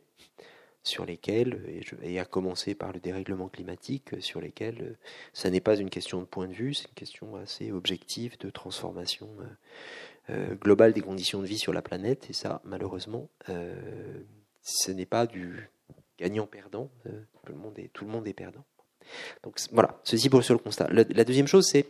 [0.83, 1.61] sur lesquels,
[2.01, 4.97] et, à commencer par le dérèglement climatique, sur lesquels euh,
[5.31, 8.49] ça n'est pas une question de point de vue, c'est une question assez objective de
[8.49, 9.29] transformation
[10.29, 12.29] euh, euh, globale des conditions de vie sur la planète.
[12.29, 13.29] Et ça, malheureusement,
[14.61, 15.69] ce n'est pas du
[16.17, 16.89] gagnant-perdant.
[17.45, 18.63] tout, le monde est, tout le monde est perdant.
[19.43, 20.87] Donc voilà, ceci pour sur le constat.
[20.91, 21.85] La, deuxième chose, c'est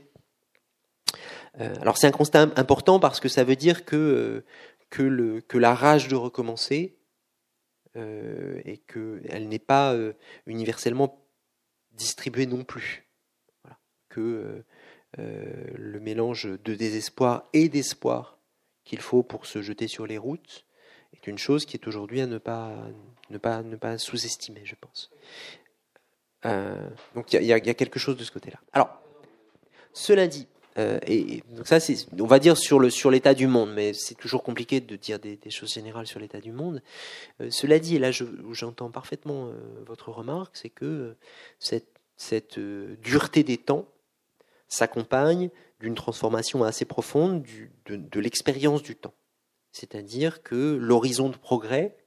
[1.60, 4.44] alors c'est un constat important parce que ça veut dire que
[4.90, 6.98] que, le, que la rage de recommencer
[7.96, 10.14] euh, et qu'elle n'est pas euh,
[10.46, 11.28] universellement
[11.92, 13.08] distribuée non plus.
[13.64, 13.78] Voilà.
[14.10, 14.64] Que
[15.18, 18.38] le mélange de désespoir et d'espoir
[18.84, 20.66] qu'il faut pour se jeter sur les routes
[21.14, 22.76] est une chose qui est aujourd'hui à ne pas,
[23.30, 25.12] ne pas, ne pas sous-estimer, je pense.
[27.16, 28.60] donc il y, a quelque chose de ce côté-là.
[28.74, 28.90] Alors,
[29.94, 30.48] cela dit,
[30.78, 33.94] euh, et, donc ça, c'est, on va dire sur le sur l'état du monde, mais
[33.94, 36.82] c'est toujours compliqué de dire des, choses générales sur l'état du monde.
[37.42, 39.54] Euh, cela dit, et là, je, j'entends parfaitement euh,
[39.86, 41.16] votre remarque, c'est que
[41.60, 41.88] cette,
[42.18, 43.88] cette dureté des temps
[44.74, 45.50] s'accompagne
[45.80, 47.46] d'une transformation assez profonde
[47.86, 49.14] de, l'expérience du temps.
[49.72, 51.98] C'est-à-dire que l'horizon de progrès,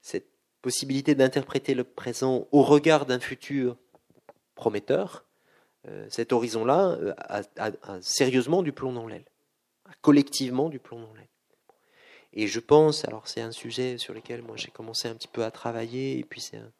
[0.00, 0.28] cette
[0.62, 3.76] possibilité d'interpréter le présent au regard d'un futur
[4.54, 5.24] prometteur,
[5.86, 9.26] euh, cet horizon-là euh, a, sérieusement du plomb dans l'aile,
[10.00, 11.28] collectivement du plomb dans l'aile.
[12.32, 15.44] Et je pense, alors c'est un sujet sur lequel moi j'ai commencé un petit peu
[15.44, 16.72] à travailler, et puis c'est un,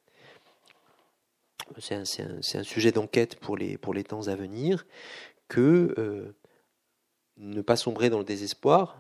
[1.79, 4.87] c'est un, sujet d'enquête pour les, temps à venir,
[5.49, 6.37] que euh,
[7.37, 8.99] ne pas sombrer dans le désespoir,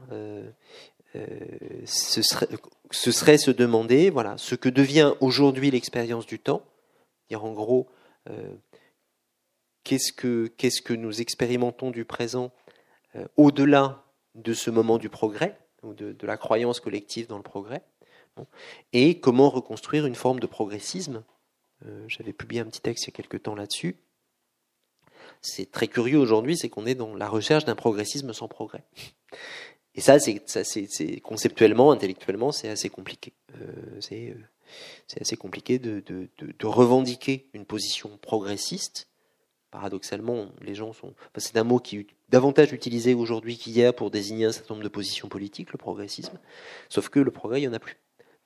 [1.85, 2.49] ce, serait,
[2.91, 6.63] ce serait se demander voilà, ce que devient aujourd'hui l'expérience du temps,
[7.29, 7.89] dire en gros,
[9.85, 10.13] qu'est-ce
[10.83, 12.51] que, nous expérimentons du présent
[13.15, 14.03] euh, au-delà
[14.35, 17.83] de ce moment du progrès, ou de, la croyance collective dans le progrès,
[18.93, 21.23] et comment reconstruire une forme de progressisme.
[21.87, 23.97] Euh, j'avais publié un petit texte il y a quelque temps là-dessus.
[25.41, 28.85] C'est très curieux aujourd'hui, c'est qu'on est dans la recherche d'un progressisme sans progrès.
[29.95, 30.41] Et ça, c'est,
[31.23, 33.33] conceptuellement, intellectuellement, c'est assez compliqué.
[33.61, 34.35] Euh, c'est,
[35.07, 36.03] c'est assez compliqué de,
[36.65, 39.09] revendiquer une position progressiste
[39.71, 41.15] paradoxalement, les gens sont.
[41.37, 44.89] c'est un mot qui est davantage utilisé aujourd'hui qu'hier pour désigner un certain nombre de
[44.89, 46.39] positions politiques, le progressisme.
[46.89, 47.97] Sauf que le progrès, il n'y en a plus.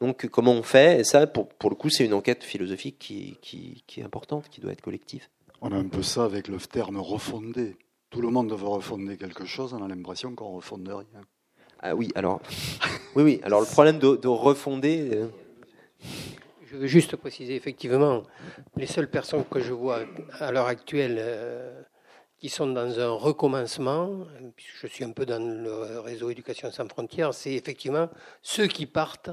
[0.01, 1.01] Donc, comment on fait?
[1.01, 4.49] Et ça, pour, pour le coup, c'est une enquête philosophique qui, qui, qui, est importante,
[4.49, 5.27] qui doit être collective.
[5.61, 7.77] On a un peu ça avec le terme refonder.
[8.11, 11.23] Tout le monde veut refonder quelque chose, on a l'impression qu'on ne refonde rien.
[11.81, 12.41] Ah oui, alors.
[13.17, 13.41] oui, oui.
[13.43, 15.11] Alors, le problème de, de refonder.
[15.13, 15.29] Euh,
[16.65, 18.23] je veux juste préciser, effectivement,
[18.77, 20.01] les seules personnes que je vois
[20.39, 21.83] à l'heure actuelle euh,
[22.39, 26.89] qui sont dans un recommencement, puisque je suis un peu dans le réseau Éducation sans
[26.89, 28.09] frontières, c'est effectivement
[28.43, 29.31] ceux qui partent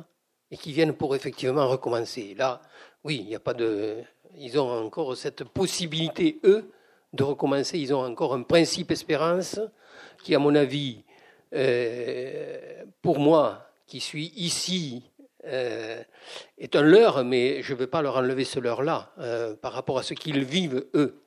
[0.51, 2.35] et qui viennent pour effectivement recommencer.
[2.37, 2.61] Là,
[3.03, 3.97] oui, il n'y a pas de.
[4.37, 6.71] Ils ont encore cette possibilité, eux,
[7.13, 7.79] de recommencer.
[7.79, 9.59] Ils ont encore un principe espérance
[10.23, 11.03] qui, à mon avis,
[11.53, 15.03] euh, pour moi, qui suis ici
[15.45, 16.01] euh,
[16.57, 19.97] est un leurre, mais je ne veux pas leur enlever ce leurre-là euh, par rapport
[19.97, 21.21] à ce qu'ils vivent eux.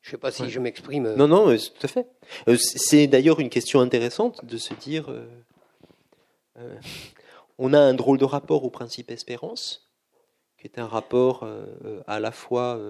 [0.00, 1.14] Je ne sais pas si je m'exprime.
[1.14, 2.06] Non, non, tout à fait.
[2.56, 5.06] C'est d'ailleurs une question intéressante de se dire
[7.58, 9.90] on a un drôle de rapport au principe espérance,
[10.58, 11.48] qui est un rapport
[12.06, 12.80] à la fois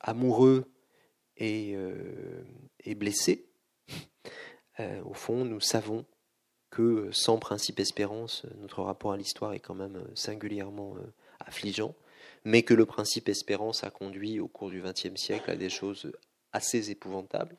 [0.00, 0.64] amoureux
[1.36, 1.76] et,
[2.96, 3.46] blessé.
[4.78, 6.04] au fond, nous savons
[6.70, 11.94] que sans principe espérance, notre rapport à l'histoire est quand même euh, singulièrement euh, affligeant,
[12.44, 16.12] mais que le principe espérance a conduit au cours du XXe siècle à des choses
[16.52, 17.56] assez épouvantables.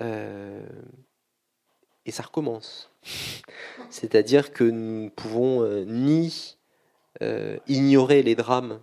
[0.00, 0.66] Euh,
[2.04, 2.90] et ça recommence.
[3.90, 6.56] C'est-à-dire que nous ne pouvons ni
[7.66, 8.82] ignorer les drames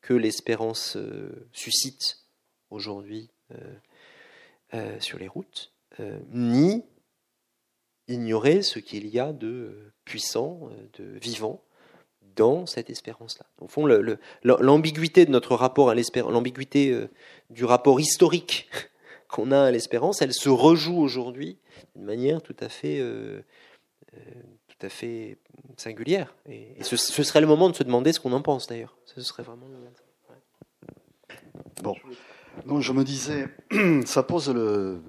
[0.00, 0.96] que l'espérance
[1.52, 2.18] suscite
[2.70, 3.30] aujourd'hui
[5.00, 5.72] sur les routes,
[6.32, 6.84] ni
[8.08, 11.62] ignorer ce qu'il y a de euh, puissant, euh, de vivant
[12.36, 13.46] dans cette espérance-là.
[13.60, 13.86] Au fond,
[14.42, 17.08] l'ambiguïté de notre rapport à l'espérance, l'ambiguïté euh,
[17.50, 18.68] du rapport historique
[19.34, 21.58] qu'on a à l'espérance, elle se rejoue aujourd'hui
[21.96, 23.02] d'une manière tout à fait,
[24.12, 25.38] tout à fait
[25.76, 26.32] singulière.
[26.46, 28.96] Et, ce, serait le moment de se demander ce qu'on en pense d'ailleurs.
[29.06, 29.66] Ce serait vraiment.
[31.82, 31.96] Bon,
[32.64, 33.48] donc je me disais,
[34.06, 35.00] ça pose le,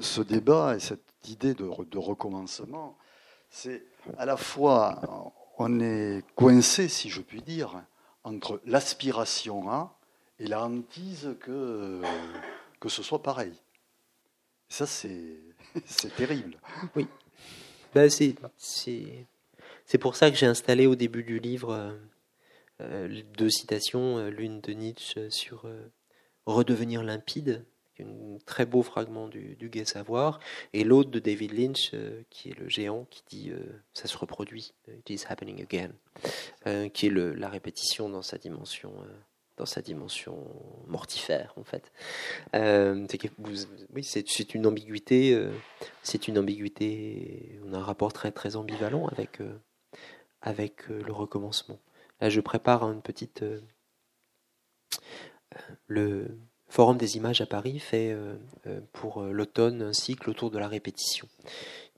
[0.00, 1.64] ce débat et cette idée de,
[1.98, 2.98] recommencement,
[3.50, 3.84] c'est
[4.18, 5.00] à la fois,
[5.58, 7.84] on est coincé, si je puis dire,
[8.24, 9.96] entre l'aspiration à
[10.40, 12.00] et la hantise que,
[12.82, 13.52] que ce soit pareil.
[14.68, 16.58] Ça, c'est, terrible.
[16.96, 17.06] Oui.
[17.94, 18.34] Ben, c'est,
[20.00, 21.96] pour ça que j'ai installé au début du livre
[22.80, 25.92] euh, deux citations, euh, l'une de Nietzsche sur euh,
[26.46, 27.64] redevenir limpide,
[28.00, 30.40] un très beau fragment du, du Gai Savoir,
[30.72, 33.60] et l'autre de David Lynch, euh, qui est le géant, qui dit euh,
[33.92, 35.92] ça se reproduit, it is happening again,
[36.66, 38.92] euh, qui est le, la répétition dans sa dimension,
[39.62, 40.36] dans sa dimension
[40.88, 41.92] mortifère en fait.
[43.94, 45.40] oui, c'est une ambiguïté,
[46.02, 47.60] c'est une ambiguïté.
[47.64, 49.38] On a un rapport très très ambivalent avec
[50.40, 51.78] avec le recommencement.
[52.20, 53.44] Là, je prépare une petite
[55.86, 56.38] le
[56.68, 58.16] Forum des images à Paris fait
[58.92, 61.28] pour l'automne un cycle autour de la répétition.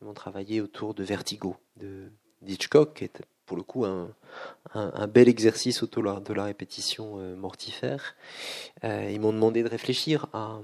[0.02, 2.12] Ils vont travailler autour de Vertigo de
[2.46, 8.16] Hitchcock, qui est pour le coup un, bel exercice autour de la répétition mortifère.
[8.82, 10.60] ils m'ont demandé de réfléchir à,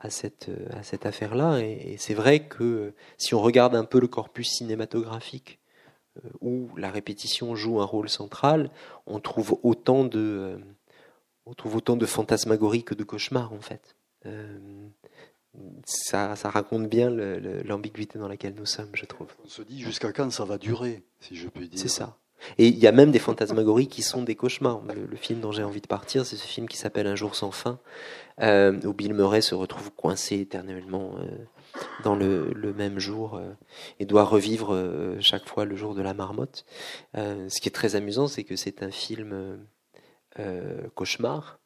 [0.00, 1.58] à cette, affaire-là.
[1.58, 5.58] Et, c'est vrai que si on regarde un peu le corpus cinématographique
[6.24, 8.70] euh, où la répétition joue un rôle central,
[9.06, 10.58] on trouve autant de, euh,
[11.46, 12.06] on trouve autant de
[12.82, 13.96] que de cauchemars en fait.
[15.84, 19.28] Ça, ça, raconte bien l'ambiguïté dans laquelle nous sommes, je trouve.
[19.44, 21.78] On se dit jusqu'à quand ça va durer, si je puis dire.
[21.78, 22.16] C'est ça.
[22.56, 24.82] Et il y a même des fantasmagories qui sont des cauchemars.
[24.84, 27.50] Le, film dont j'ai envie de partir, c'est ce film qui s'appelle Un jour sans
[27.50, 27.78] fin,
[28.40, 31.26] euh, où Bill Murray se retrouve coincé éternellement euh,
[32.04, 33.52] dans le, même jour euh,
[33.98, 36.64] et doit revivre chaque fois le jour de la marmotte.
[37.14, 39.58] ce qui est très amusant, c'est que c'est un film
[40.94, 41.58] cauchemar,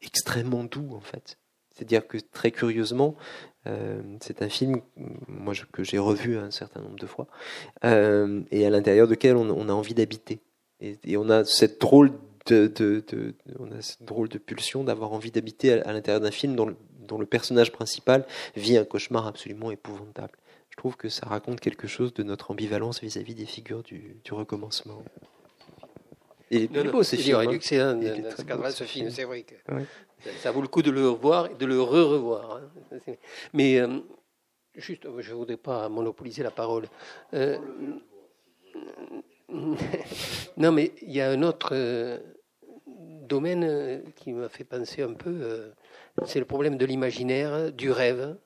[0.00, 1.36] extrêmement doux en fait.
[1.80, 3.16] C'est-à-dire que très curieusement,
[3.66, 4.82] euh, c'est un film
[5.72, 7.26] que j'ai revu un certain nombre de fois,
[7.86, 10.40] euh, et à l'intérieur duquel on, on a envie d'habiter.
[10.82, 12.12] Et, on a cette drôle
[12.48, 12.70] de,
[13.58, 16.76] on a cette drôle de pulsion d'avoir envie d'habiter à, l'intérieur d'un film dont le,
[16.98, 18.26] dont le, personnage principal
[18.56, 20.36] vit un cauchemar absolument épouvantable.
[20.68, 25.02] Je trouve que ça raconte quelque chose de notre ambivalence vis-à-vis des figures du recommencement.
[26.50, 27.40] Il est beau ce film.
[27.42, 29.54] Il est excellent dans ce film, c'est vrai que.
[30.38, 32.56] Ça vaut le coup de le revoir et de le re-revoir.
[32.56, 33.12] Hein.
[33.54, 34.00] Mais euh,
[34.74, 36.86] juste, je ne voudrais pas monopoliser la parole.
[37.32, 37.58] Euh,
[40.58, 42.18] non, mais il y a un autre euh,
[42.86, 45.72] domaine qui m'a fait penser un peu,
[46.26, 48.36] c'est le problème de l'imaginaire, du rêve.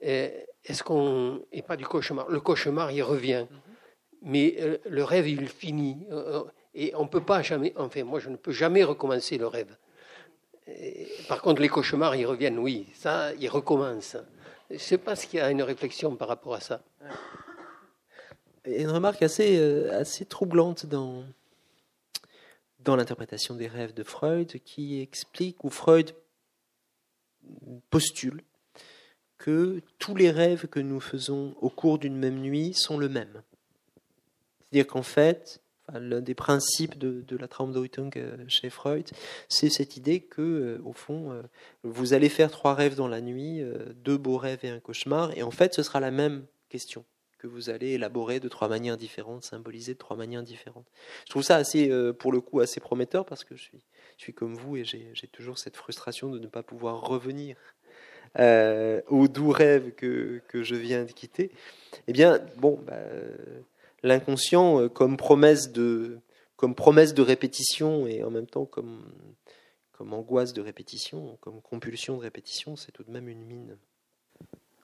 [0.00, 1.42] Est-ce qu'on.
[1.52, 2.28] Et pas du cauchemar.
[2.28, 3.46] Le cauchemar, il revient.
[4.20, 6.06] Mais le rêve, il finit.
[6.74, 7.72] Et on ne peut pas jamais.
[7.76, 9.76] Enfin, moi, je ne peux jamais recommencer le rêve.
[11.28, 14.16] Par contre, les cauchemars, ils reviennent, oui, ça, ils recommencent.
[14.70, 16.82] Je ne sais pas s'il y a une réflexion par rapport à ça.
[18.66, 21.24] A une remarque assez, euh, assez troublante dans,
[22.80, 26.14] dans l'interprétation des rêves de Freud qui explique, ou Freud
[27.90, 28.42] postule,
[29.36, 33.42] que tous les rêves que nous faisons au cours d'une même nuit sont le même.
[34.70, 35.60] C'est-à-dire qu'en fait,
[35.92, 39.10] L'un des principes de, la Traumdeutung euh, chez Freud,
[39.48, 41.42] c'est cette idée que, euh, au fond, euh,
[41.82, 43.62] vous allez faire trois rêves dans la nuit,
[43.96, 47.04] deux beaux rêves et un cauchemar, et en fait, ce sera la même question
[47.38, 50.86] que vous allez élaborer de trois manières différentes, symboliser de trois manières différentes.
[51.26, 53.84] Je trouve ça assez, pour le coup, assez prometteur parce que je suis,
[54.16, 57.56] je suis comme vous et j'ai toujours cette frustration de ne pas pouvoir revenir
[58.38, 61.50] au doux rêve que, que, je viens de quitter.
[62.08, 62.96] Eh bien, bon, bah,
[64.04, 66.20] l'inconscient euh, comme promesse de
[66.56, 69.02] comme promesse de répétition et en même temps comme
[69.92, 73.78] comme angoisse de répétition, comme compulsion de répétition, c'est tout de même une mine.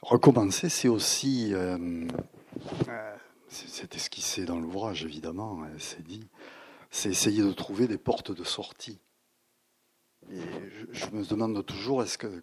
[0.02, 2.06] Recommencer, c'est aussi, euh,
[2.88, 3.16] euh,
[3.48, 6.28] c'est esquissé dans l'ouvrage évidemment, hein, c'est dit,
[6.90, 9.00] c'est essayer de trouver des portes de sortie.
[10.30, 10.38] Et
[10.92, 12.42] je, me demande toujours, est-ce que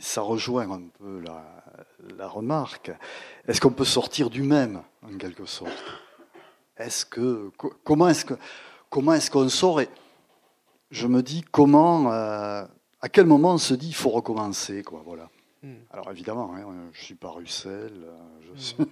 [0.00, 2.90] ça rejoint un peu la remarque,
[3.46, 6.09] est-ce qu'on peut sortir du même en quelque sorte?
[6.80, 7.50] Est-ce que
[7.84, 8.34] comment est-ce que
[8.88, 9.80] comment est-ce qu'on sort
[10.90, 12.64] je me dis comment euh,
[13.00, 15.30] à quel moment on se dit il faut recommencer quoi voilà.
[15.62, 15.74] Hmm.
[15.90, 18.86] Alors évidemment, hein, je suis pas Russell, euh, hmm.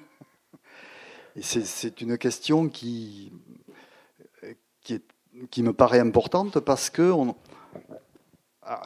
[1.36, 3.32] et c'est une question qui
[4.82, 5.02] qui,
[5.50, 7.34] qui me paraît importante parce que on,
[8.62, 8.82] ah,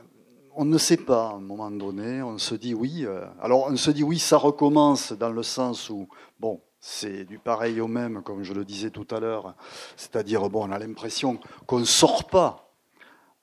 [0.54, 3.04] on ne sait pas à un moment donné, on se dit oui.
[3.04, 7.38] Euh, alors on se dit oui, ça recommence dans le sens où bon, c'est du
[7.38, 9.54] pareil au même, comme je le disais tout à l'heure.
[9.96, 12.74] C'est-à-dire, bon, on a l'impression qu'on ne sort pas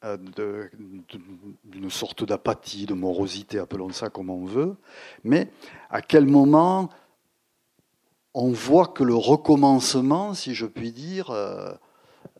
[0.04, 0.18] euh,
[1.64, 4.76] d'une sorte d'apathie, de morosité, appelons ça comme on veut,
[5.24, 5.50] mais
[5.90, 6.90] à quel moment
[8.34, 11.72] on voit que le recommencement, si je puis dire, euh,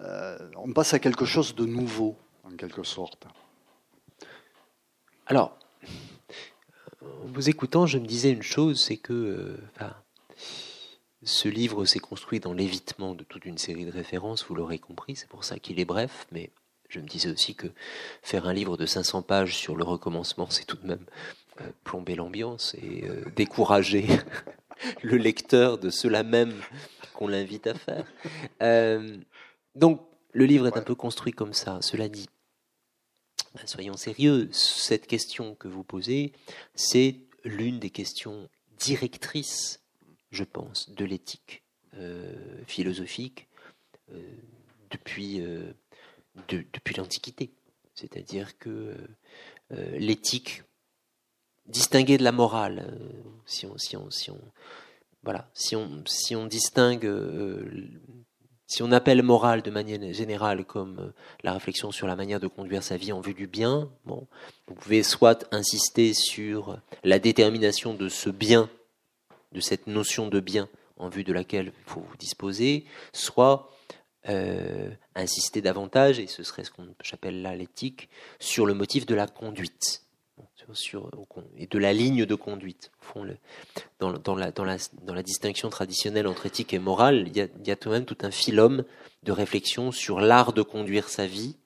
[0.02, 3.26] euh, on passe à quelque chose de nouveau, en quelque sorte?
[5.28, 5.58] Alors,
[7.02, 9.58] en vous écoutant, je me disais une chose, c'est que,
[11.24, 15.15] ce livre s'est construit dans l'évitement de toute une série de références, vous l'aurez compris,
[15.15, 16.51] c'est pour ça qu'il est bref, mais
[16.88, 17.67] je me disais aussi que
[18.24, 21.05] faire un livre de 500 pages sur le recommencement, c'est tout de même
[21.61, 24.07] euh, plomber l'ambiance et euh, décourager
[25.03, 26.53] le lecteur de cela même
[27.13, 28.05] qu'on l'invite à faire.
[28.63, 29.17] Euh,
[29.76, 30.01] donc,
[30.32, 31.80] le livre est un peu construit comme ça.
[31.82, 32.28] Cela dit,
[33.65, 36.34] soyons sérieux, cette question que vous posez,
[36.76, 38.47] c'est l'une des questions
[38.78, 39.82] directrices
[40.32, 41.64] je pense, de l'éthique
[41.98, 42.36] euh,
[42.68, 43.48] philosophique
[44.12, 44.22] euh,
[44.92, 45.74] depuis, euh,
[46.48, 47.52] depuis l'Antiquité.
[47.96, 48.96] C'est-à-dire que
[49.72, 50.64] l'éthique
[51.66, 52.98] distinguée de la morale,
[53.46, 54.40] si on, si on, si on,
[55.24, 57.06] voilà, si on, si on distingue
[58.68, 61.12] si on appelle morale de manière générale comme
[61.44, 64.28] la réflexion sur la manière de conduire sa vie en vue du bien, bon,
[64.68, 68.70] vous pouvez soit insister sur la détermination de ce bien,
[69.52, 73.72] de cette notion de bien en vue de laquelle il faut vous disposer, soit
[74.28, 79.16] euh, insister davantage, et ce serait ce qu'on j'appelle là l'éthique, sur le motif de
[79.16, 80.04] la conduite
[81.58, 82.91] et de la ligne de conduite.
[84.00, 88.06] Dans, la, distinction traditionnelle entre éthique et morale, il y, a, il tout de même
[88.06, 88.84] tout un philum
[89.24, 91.58] de réflexion sur l'art de conduire sa vie.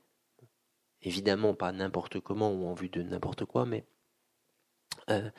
[1.01, 3.84] Évidemment, pas n'importe comment ou en vue de n'importe quoi, mais
[5.09, 5.29] euh,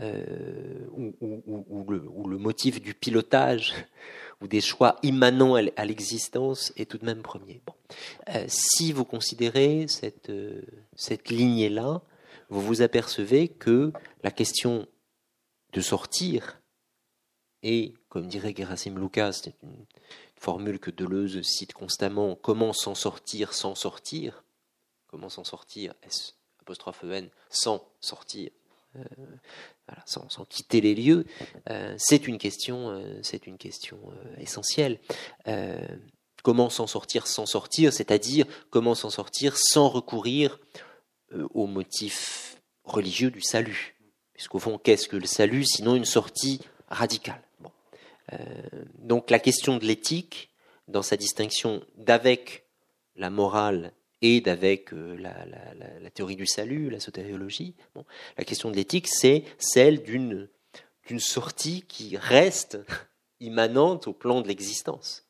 [0.00, 3.74] euh, où, le, motif du pilotage
[4.40, 7.60] ou des choix immanents à l'existence est tout de même premier.
[8.28, 10.62] Euh, si vous considérez cette, euh,
[10.94, 12.02] cette lignée-là,
[12.48, 13.92] vous vous apercevez que
[14.22, 14.86] la question
[15.72, 16.60] de sortir
[17.62, 19.84] et, comme dirait Gerasim Lucas, c'est une
[20.36, 24.44] formule que Deleuze cite constamment, comment s'en sortir sans sortir
[25.08, 25.94] Comment s'en sortir
[26.60, 28.50] apostrophe E sans sortir
[30.06, 31.24] sans, quitter les lieux,
[31.70, 34.98] euh, c'est une question, euh, c'est une question euh, essentielle.
[36.42, 40.60] Comment s'en sortir sans sortir, c'est-à-dire comment s'en sortir sans recourir
[41.52, 43.96] au motif religieux du salut.
[44.34, 47.42] Puisqu'au fond, qu'est-ce que le salut sinon une sortie radicale?
[48.98, 50.50] Donc la question de l'éthique,
[50.86, 52.64] dans sa distinction d'avec
[53.16, 53.92] la morale
[54.22, 57.74] et d'avec euh, la, théorie du salut, la sotériologie,
[58.36, 60.48] la question de l'éthique, c'est celle d'une
[61.18, 62.78] sortie qui reste
[63.40, 65.26] immanente au plan de l'existence.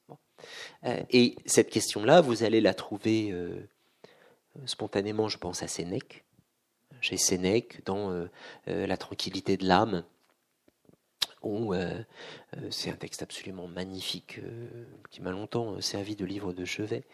[0.85, 3.69] Euh, et cette question-là, vous allez la trouver euh,
[4.65, 6.25] spontanément, je pense à Sénèque,
[7.01, 8.29] chez Sénèque, dans
[8.67, 10.03] La tranquillité de l'âme,
[11.43, 12.03] où euh,
[12.71, 14.41] c'est un texte absolument magnifique
[15.11, 17.05] qui m'a longtemps servi de livre de chevet.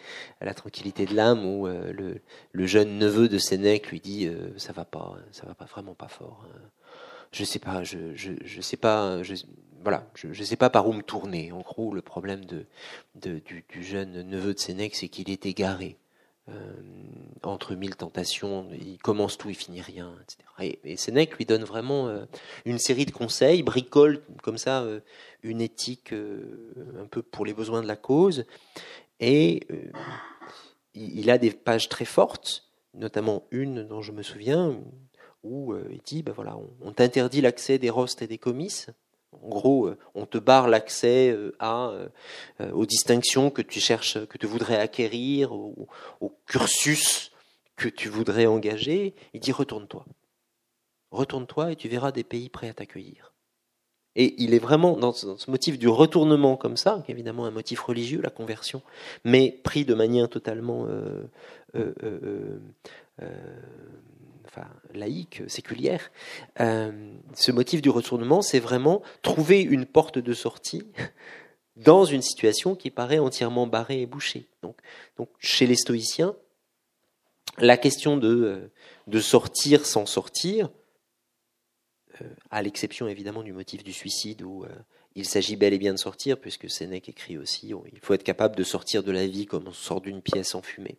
[0.41, 2.21] La tranquillité de l'âme, où le,
[2.53, 6.09] le, jeune neveu de Sénèque lui dit ça va pas, ça va pas vraiment pas
[6.09, 6.47] fort.
[7.33, 9.21] Je sais pas, je, je, sais pas,
[9.83, 11.53] voilà, je ne sais pas par où me tourner.
[11.53, 15.99] En gros, le problème du, du, jeune neveu de Sénèque, c'est qu'il est égaré.
[16.51, 16.75] Euh,
[17.43, 20.79] entre mille tentations, il commence tout, il finit rien, etc.
[20.85, 22.27] Et, et Sénèque lui donne vraiment euh,
[22.67, 25.01] une série de conseils, bricole comme ça euh,
[25.43, 28.45] une éthique un peu pour les besoins de la cause,
[29.21, 29.67] et
[30.95, 34.79] il, a des pages très fortes, notamment une dont je me souviens,
[35.43, 38.91] où il dit, ben voilà, on, on t'interdit l'accès des rostes et des comices,
[39.43, 44.39] en gros, euh, on te barre l'accès euh, euh, aux distinctions que tu cherches, que
[44.39, 45.89] tu voudrais acquérir, au,
[46.47, 47.33] cursus
[47.77, 49.15] que tu voudrais engager.
[49.33, 50.05] Il dit retourne-toi.
[51.11, 53.33] Retourne-toi et tu verras des pays prêts à t'accueillir.
[54.17, 57.51] Et il est vraiment dans ce, motif du retournement comme ça, qui est évidemment un
[57.51, 58.81] motif religieux, la conversion,
[59.25, 60.87] mais pris de manière totalement
[64.93, 66.11] laïque, séculière,
[66.61, 70.87] euh, ce motif du retournement, c'est vraiment trouver une porte de sortie
[71.77, 74.49] dans une situation qui paraît entièrement barrée et bouchée.
[74.63, 76.37] Donc, chez les stoïciens,
[77.59, 78.71] la question de,
[79.07, 80.71] de sortir sans sortir,
[82.23, 84.69] euh, à l'exception évidemment du motif du suicide où euh,
[85.15, 88.57] il s'agit bel et bien de sortir, puisque Sénèque écrit aussi, il faut être capable
[88.57, 90.99] de sortir de la vie comme on sort d'une pièce enfumée.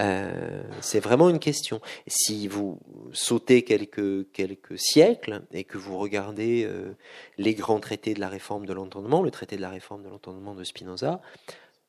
[0.00, 1.80] Euh, c'est vraiment une question.
[2.06, 2.80] Si vous
[3.12, 6.96] sautez quelques, quelques siècles et que vous regardez euh,
[7.38, 10.54] les grands traités de la réforme de l'entendement, le traité de la réforme de l'entendement
[10.54, 11.20] de Spinoza,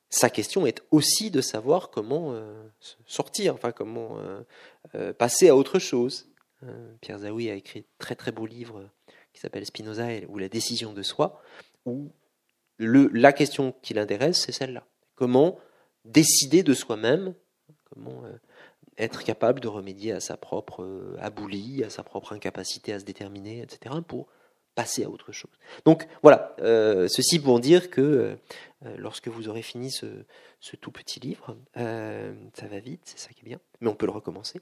[0.10, 2.64] sa question est aussi de savoir comment euh,
[3.06, 4.18] sortir, enfin comment
[5.18, 6.30] passer à autre chose.
[7.02, 8.90] Pierre Zawi a écrit un très très beau livre
[9.34, 11.41] qui s'appelle Spinoza ou la décision de soi,
[11.86, 12.11] où
[12.80, 14.86] la question qui l'intéresse, c'est celle-là.
[15.15, 15.60] Comment
[16.06, 17.34] décider de soi-même,
[17.94, 18.38] comment euh,
[18.98, 23.06] être capable de remédier à sa propre euh, aboulie, à sa propre incapacité à se
[23.06, 24.28] déterminer, etc., pour
[24.76, 25.52] passer à autre chose.
[25.86, 30.06] Donc voilà, euh, ceci pour dire que euh, lorsque vous aurez fini ce,
[30.60, 33.95] ce tout petit livre, euh, ça va vite, c'est ça qui est bien, mais on
[33.95, 34.60] peut le recommencer.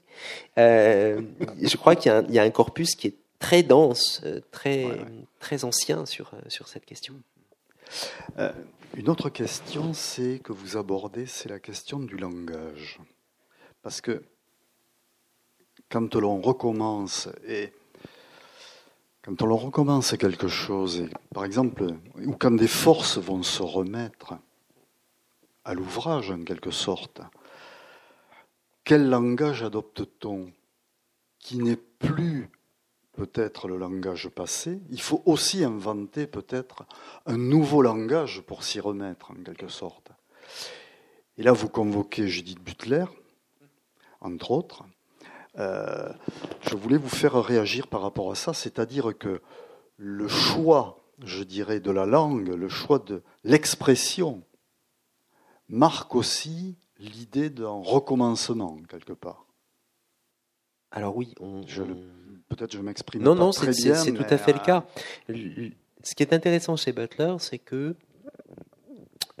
[0.56, 4.22] je crois qu'il y, y, a un corpus qui est très dense,
[4.52, 5.04] très, ouais, ouais.
[5.40, 7.14] très ancien sur, sur cette question.
[8.38, 8.52] Euh,
[8.96, 13.00] une autre question, c'est que vous abordez, c'est la question du langage.
[13.84, 14.22] Parce que
[15.90, 17.70] quand l'on recommence et
[19.22, 24.38] quand on recommence quelque chose, par exemple, ou quand des forces vont se remettre
[25.66, 27.20] à l'ouvrage en quelque sorte,
[28.84, 30.50] quel langage adopte-t-on
[31.38, 32.48] qui n'est plus
[33.12, 34.80] peut-être le langage passé?
[34.88, 36.86] Il faut aussi inventer peut-être
[37.26, 40.08] un nouveau langage pour s'y remettre, en quelque sorte.
[41.36, 43.04] Et là, vous convoquez Judith Butler,
[44.24, 44.84] entre autres.
[45.58, 46.12] Euh,
[46.62, 49.40] je voulais vous faire réagir par rapport à ça, c'est-à-dire que
[49.96, 54.42] le choix, je dirais, de la langue, le choix de l'expression,
[55.68, 59.46] marque aussi l'idée d'un recommencement, quelque part.
[60.90, 61.62] Alors oui, on,
[62.48, 63.94] peut-être je m'exprime non, pas non, c'est, bien.
[63.94, 64.86] c'est tout à fait le cas.
[65.28, 67.96] Ce qui est intéressant chez Butler, c'est que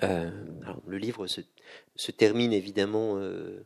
[0.02, 0.30] euh,
[0.86, 1.42] le livre se,
[1.94, 3.64] se, termine évidemment euh, euh,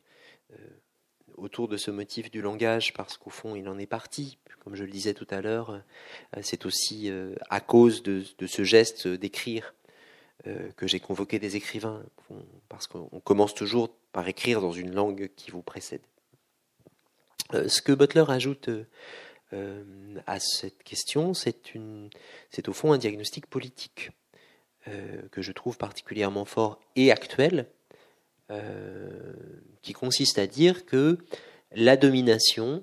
[1.39, 4.39] autour de ce motif du langage parce qu'au fond, il en est parti.
[4.61, 8.65] Comme je le disais tout à l'heure, euh, c'est aussi euh, à cause de, ce
[8.65, 9.75] geste d'écrire
[10.47, 12.03] euh, que j'ai convoqué des écrivains,
[12.69, 16.03] parce qu'on commence toujours par écrire dans une langue qui vous précède.
[17.53, 18.69] Ce que Butler ajoute
[20.27, 24.11] à cette question, c'est au fond un diagnostic politique
[24.85, 27.67] que je trouve particulièrement fort et actuel,
[29.83, 31.19] qui consiste à dire que
[31.73, 32.83] la domination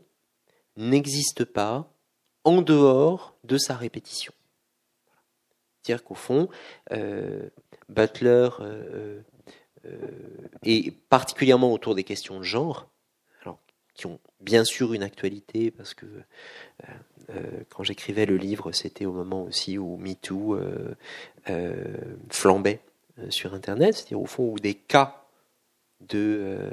[0.78, 1.92] n'existe pas
[2.44, 4.34] en dehors de sa répétition.
[5.82, 6.50] C'est-à-dire qu'au fond,
[6.92, 7.50] euh,
[7.90, 9.22] Butler, euh,
[9.86, 9.98] euh,
[10.64, 12.90] et particulièrement autour des questions de genre,
[13.44, 13.60] alors,
[13.94, 16.06] qui ont bien sûr une actualité, parce que
[17.70, 20.60] quand j'écrivais le livre, c'était au moment aussi où MeToo
[22.30, 22.82] flambait
[23.30, 25.24] sur Internet, c'est-à-dire au fond où des cas
[26.10, 26.69] de,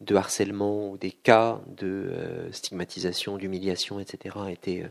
[0.00, 4.84] de harcèlement ou des cas de stigmatisation, d'humiliation, etc., étaient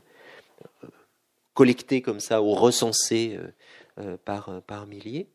[1.53, 3.51] collectés comme ça ou recensés euh,
[3.99, 5.29] euh, par, euh, milliers.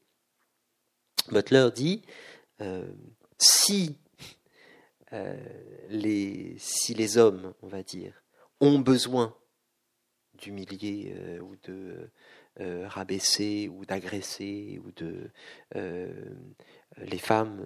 [1.30, 2.02] Butler dit
[3.38, 3.98] si,
[5.90, 8.24] les, si les hommes, on va dire,
[8.60, 9.36] ont besoin
[10.34, 12.10] d'humilier ou de
[12.86, 15.30] rabaisser ou d'agresser ou de
[16.96, 17.64] les femmes,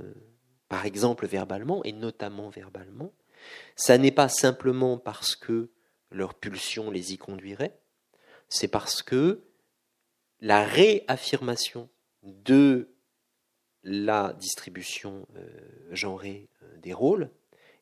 [0.72, 3.12] par exemple verbalement et notamment verbalement,
[3.76, 5.68] ça n'est pas simplement parce que
[6.10, 7.78] leur pulsion les y conduirait,
[8.48, 9.42] c'est parce que
[10.40, 11.90] la réaffirmation
[12.22, 12.88] de
[13.82, 15.46] la distribution euh,
[15.90, 17.28] genrée euh, des rôles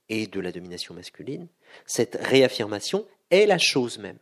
[0.08, 1.46] et de la domination masculine,
[1.86, 4.18] cette réaffirmation est la chose même.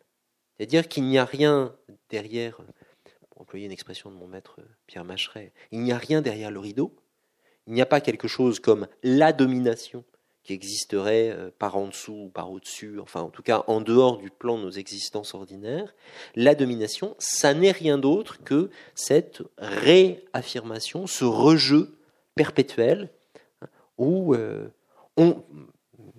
[0.59, 1.75] C'est-à-dire qu'il n'y a rien
[2.11, 2.61] derrière,
[3.31, 6.61] pour employer une expression de mon maître Pierre Macheret, il n'y a rien derrière le
[6.61, 6.95] rideau,
[7.69, 10.03] il n'y a pas quelque chose comme la domination
[10.43, 14.17] qui existerait euh, par en dessous ou par au-dessus, enfin en tout cas en dehors
[14.17, 15.95] du plan de nos existences ordinaires,
[16.35, 21.99] la domination, ça n'est rien d'autre que cette réaffirmation, ce rejeu
[22.35, 23.11] perpétuel
[23.61, 23.67] hein,
[23.99, 24.69] où euh,
[25.19, 25.45] on,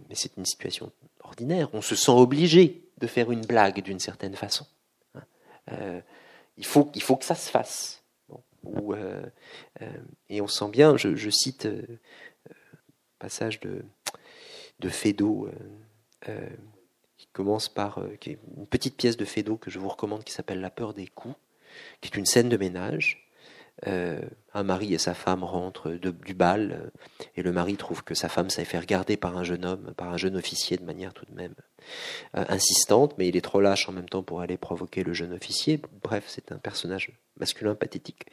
[0.07, 0.91] mais c'est une situation
[1.23, 4.67] ordinaire, on se sent obligé de faire une blague d'une certaine façon.
[5.15, 5.23] Hein.
[5.71, 6.01] Euh,
[6.57, 8.03] il, faut, il faut que ça se fasse.
[8.63, 8.93] Ou,
[10.29, 11.67] et on sent bien, je, je cite
[13.19, 13.83] passage de
[14.79, 15.51] de euh,
[16.29, 16.49] euh,
[17.17, 20.61] qui commence par euh, une petite pièce de Fédo que je vous recommande qui s'appelle
[20.61, 21.35] La peur des coups,
[22.01, 23.28] qui est une scène de ménage.
[23.85, 26.91] Un mari et sa femme rentrent du bal
[27.35, 30.09] et le mari trouve que sa femme s'est fait regarder par un jeune homme, par
[30.09, 31.53] un jeune officier de manière tout de même
[32.33, 35.81] insistante, mais il est trop lâche en même temps pour aller provoquer le jeune officier.
[36.03, 38.25] Bref, c'est un personnage masculin pathétique.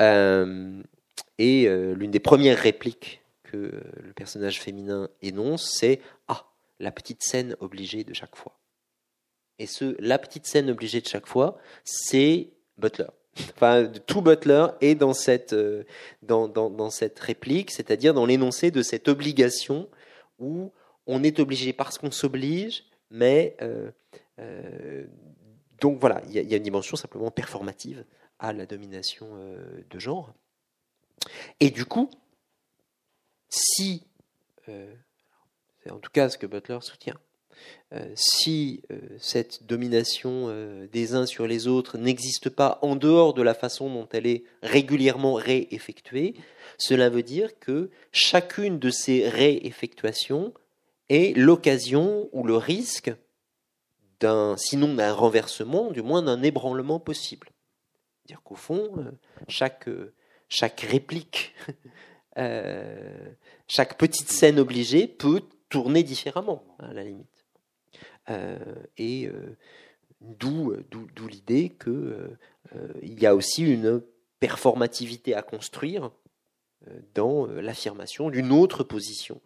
[0.00, 6.46] et l'une des premières répliques que le personnage féminin énonce, c'est Ah,
[6.80, 8.58] la petite scène obligée de chaque fois.
[9.58, 12.48] Et ce, la petite scène obligée de chaque fois, c'est
[12.78, 13.06] Butler.
[13.54, 15.84] Enfin, tout Butler est dans cette, euh,
[16.22, 19.88] dans, cette réplique, c'est-à-dire dans l'énoncé de cette obligation
[20.38, 20.70] où
[21.06, 23.90] on est obligé parce qu'on s'oblige, mais euh,
[24.38, 25.06] euh,
[25.80, 28.04] donc voilà, il y, a une dimension simplement performative
[28.38, 29.28] à la domination
[29.88, 30.32] de genre.
[31.58, 32.10] Et du coup,
[33.48, 34.06] si,
[34.66, 37.18] c'est en tout cas ce que Butler soutient,
[38.14, 40.48] si euh, cette domination
[40.92, 44.44] des uns sur les autres n'existe pas en dehors de la façon dont elle est
[44.62, 46.34] régulièrement réeffectuée,
[46.78, 50.54] cela veut dire que chacune de ces réeffectuations
[51.08, 53.12] est l'occasion ou le risque
[54.20, 57.48] d'un, sinon d'un renversement, du moins d'un ébranlement possible.
[58.22, 59.12] C'est-à-dire qu'au fond,
[59.48, 59.88] chaque,
[60.48, 61.54] chaque réplique
[62.38, 63.32] euh,
[63.68, 67.41] chaque petite scène obligée peut tourner différemment, à la limite.
[68.30, 68.56] Euh,
[68.98, 69.56] et euh,
[70.20, 70.72] d'où
[71.28, 72.38] l'idée qu'il
[73.02, 74.02] il y a aussi une
[74.38, 76.10] performativité à construire
[77.14, 79.40] dans l'affirmation d'une autre position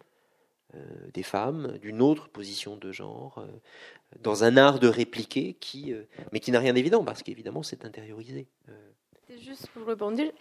[1.13, 3.45] des femmes, d'une autre position de genre,
[4.21, 5.93] dans un art de répliquer, qui,
[6.31, 8.47] mais qui n'a rien d'évident, parce qu'évidemment c'est intériorisé.
[9.27, 10.31] C'est juste pour rebondir,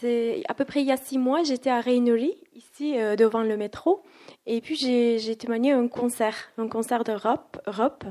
[0.00, 3.56] c'est à peu près il y a six mois, j'étais à Rainerie, ici devant le
[3.56, 4.02] métro,
[4.46, 8.04] et puis j'ai témoigné un concert, un concert de rap, rap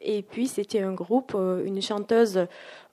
[0.00, 2.46] et puis c'était un groupe, euh, une chanteuse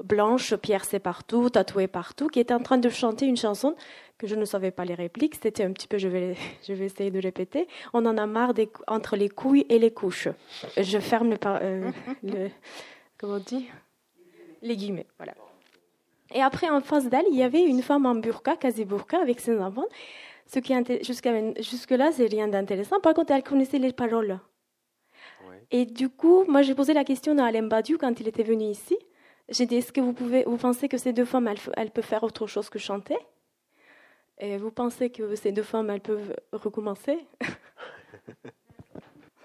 [0.04, 3.76] blanche, piercée partout, tatouée partout, qui était en train de chanter une chanson
[4.18, 5.36] que je ne savais pas les répliques.
[5.42, 6.36] C'était un petit peu, je vais,
[6.68, 7.68] je vais essayer de répéter.
[7.94, 10.30] On en a marre des, entre les couilles et les couches.
[10.78, 11.92] Je ferme le, euh,
[12.24, 12.50] le
[13.18, 13.68] comment on dit?
[14.62, 15.34] Les guillemets, voilà.
[16.34, 19.40] Et après, en face d'elle, il y avait une femme en burqa, quasi burqa, avec
[19.40, 19.86] ses enfants.
[20.48, 20.74] Ce qui
[21.62, 23.00] jusque-là, c'est rien d'intéressant.
[23.00, 24.40] Par contre, elle connaissait les paroles.
[25.72, 28.66] Et du coup, moi, j'ai posé la question à Alain Badiou quand il était venu
[28.66, 28.98] ici.
[29.50, 32.24] J'ai dit, est-ce que vous, pouvez, vous pensez que ces deux femmes, elles, peuvent faire
[32.24, 33.18] autre chose que chanter?
[34.38, 37.26] Et vous pensez que ces deux femmes, elles peuvent recommencer?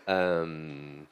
[0.09, 1.03] Euh...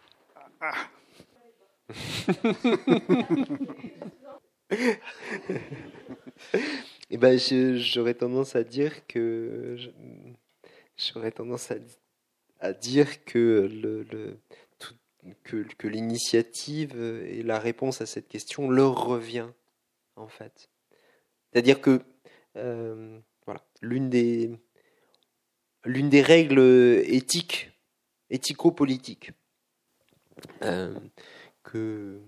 [7.11, 9.77] Eh ben, j'aurais tendance à dire que
[10.97, 11.73] j'aurais tendance
[12.61, 14.39] à, dire que le
[15.45, 19.49] que, l'initiative et la réponse à cette question leur revient,
[20.17, 20.71] en fait.
[21.53, 22.03] C'est-à-dire que
[22.57, 24.51] euh, voilà, l'une des,
[25.85, 26.61] l'une des règles
[27.07, 27.71] éthiques,
[28.31, 29.33] éthico-politiques,
[30.63, 30.99] euh,
[31.63, 32.21] que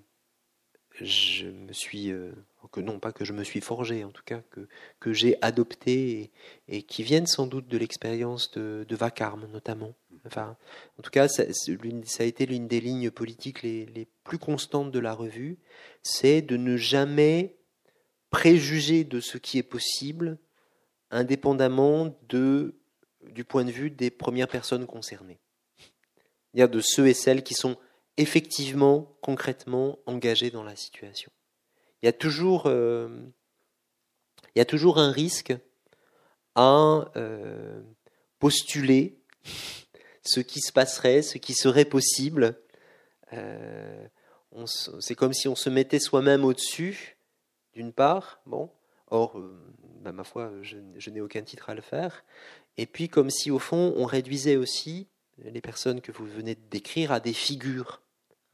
[1.00, 2.32] je me suis, euh,
[2.68, 4.68] que non pas que je me suis forgé, en tout cas que,
[4.98, 6.30] que j'ai adopté
[6.68, 9.94] et, qui viennent sans doute de l'expérience de, de Vacarme notamment,
[10.26, 10.56] Enfin,
[10.98, 14.90] en tout cas, ça, ça a été l'une des lignes politiques les, les, plus constantes
[14.90, 15.58] de la revue,
[16.02, 17.56] c'est de ne jamais
[18.28, 20.38] préjuger de ce qui est possible,
[21.10, 22.74] indépendamment de,
[23.30, 25.40] du point de vue des premières personnes concernées.
[26.52, 27.76] C'est-à-dire de ceux et celles qui sont
[28.16, 31.30] effectivement, concrètement engagés dans la situation.
[32.02, 33.08] Il y a toujours, euh,
[34.56, 35.54] y a toujours un risque
[36.54, 37.82] à euh,
[38.38, 39.18] postuler
[40.22, 42.58] ce qui se passerait, ce qui serait possible.
[43.32, 44.06] Euh,
[44.98, 47.16] c'est comme si on se mettait soi-même au-dessus,
[47.74, 48.70] d'une part, bon,
[49.08, 49.40] or,
[50.00, 52.24] bah, ma foi, je, n'ai aucun titre à le faire,
[52.76, 55.06] et puis comme si au fond on réduisait aussi
[55.38, 58.02] les personnes que vous venez de décrire à des figures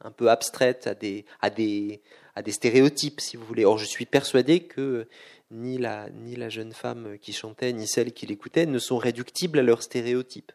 [0.01, 2.01] un peu abstraites, à des, à des,
[2.35, 3.65] à des stéréotypes, si vous voulez.
[3.65, 5.07] Or, je suis persuadé que
[5.51, 9.59] ni la, ni la jeune femme qui chantait, ni celle qui l'écoutait ne sont réductibles
[9.59, 10.51] à leurs stéréotypes.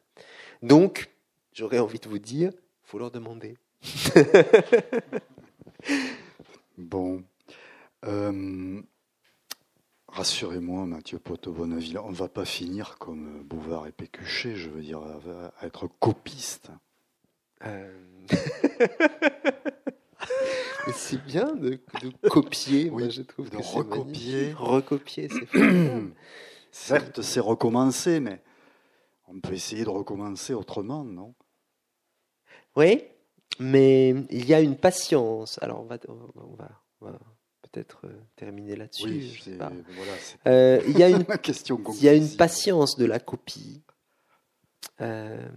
[0.63, 1.11] Donc,
[1.53, 2.53] j'aurais envie de vous dire,
[2.83, 3.57] faut leur demander.
[6.79, 7.25] bon.
[8.05, 8.81] Euh,
[10.09, 15.01] rassurez-moi, Mathieu Poteau-Bonneville, on ne va pas finir comme Bouvard et Pécuchet, je veux dire,
[15.59, 16.71] à être copiste.
[17.65, 18.12] Euh...
[20.95, 21.81] c'est bien de,
[22.29, 24.53] copier, oui, je trouve de recopier.
[24.53, 25.49] Recopier, c'est
[26.71, 28.41] Certes, c'est recommencer, mais
[29.29, 31.35] on peut essayer de recommencer autrement, non?
[32.77, 33.05] Oui,
[33.59, 35.59] mais il y a une patience.
[35.63, 37.19] Alors, on va, on va,
[37.63, 39.05] peut-être euh, terminer là-dessus.
[39.05, 39.41] Oui,
[40.47, 43.83] euh, il y a une, question il y a une patience de la copie
[45.01, 45.49] euh,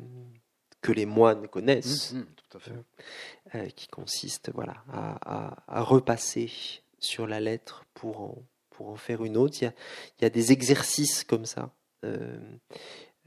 [0.86, 3.72] que les moines connaissent, mmh, mmh, tout à fait.
[3.74, 6.52] qui consiste voilà, à, repasser
[6.99, 9.57] sur la lettre pour en, pour en faire une autre.
[9.62, 9.74] Il y a,
[10.20, 11.72] il y a des exercices comme ça.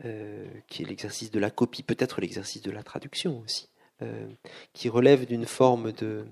[0.05, 3.68] Euh, qui est l'exercice de la copie, peut-être l'exercice de la traduction aussi,
[4.01, 4.28] euh,
[4.72, 6.24] qui relève d'une forme de,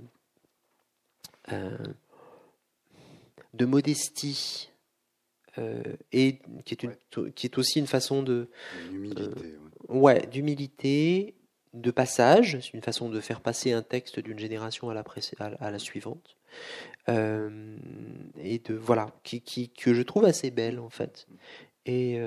[1.50, 1.76] euh,
[3.54, 4.70] de modestie
[6.12, 6.94] et qui est, une,
[7.32, 8.48] qui est aussi une façon de
[8.92, 9.10] ouais,
[10.30, 11.34] d'humilité,
[11.74, 16.36] de passage, c'est une façon de faire passer un texte d'une génération à la, suivante,
[17.08, 21.26] et de voilà, que je trouve assez belle en fait.
[21.84, 22.18] Et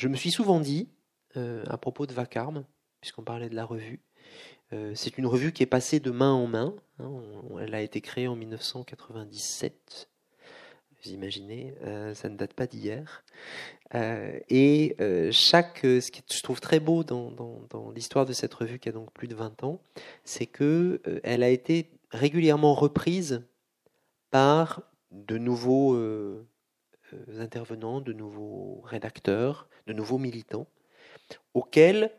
[0.00, 0.88] je me suis souvent dit,
[1.36, 2.64] euh, à propos de Vacarme,
[3.00, 4.00] puisqu'on parlait de la revue,
[4.72, 6.74] euh, c'est une revue qui est passée de main en main.
[6.98, 7.12] Hein,
[7.60, 10.09] elle a été créée en 1997.
[11.02, 13.24] Vous imaginez, euh, ça ne date pas d'hier.
[13.94, 14.96] et
[15.32, 18.92] chaque, ce que je trouve très beau dans, dans l'histoire de cette revue qui a
[18.92, 19.80] donc plus de 20 ans,
[20.24, 23.42] c'est que elle a été régulièrement reprise
[24.30, 26.46] par de nouveaux euh,
[27.38, 30.66] intervenants, de nouveaux rédacteurs, de nouveaux militants,
[31.54, 32.10] auxquels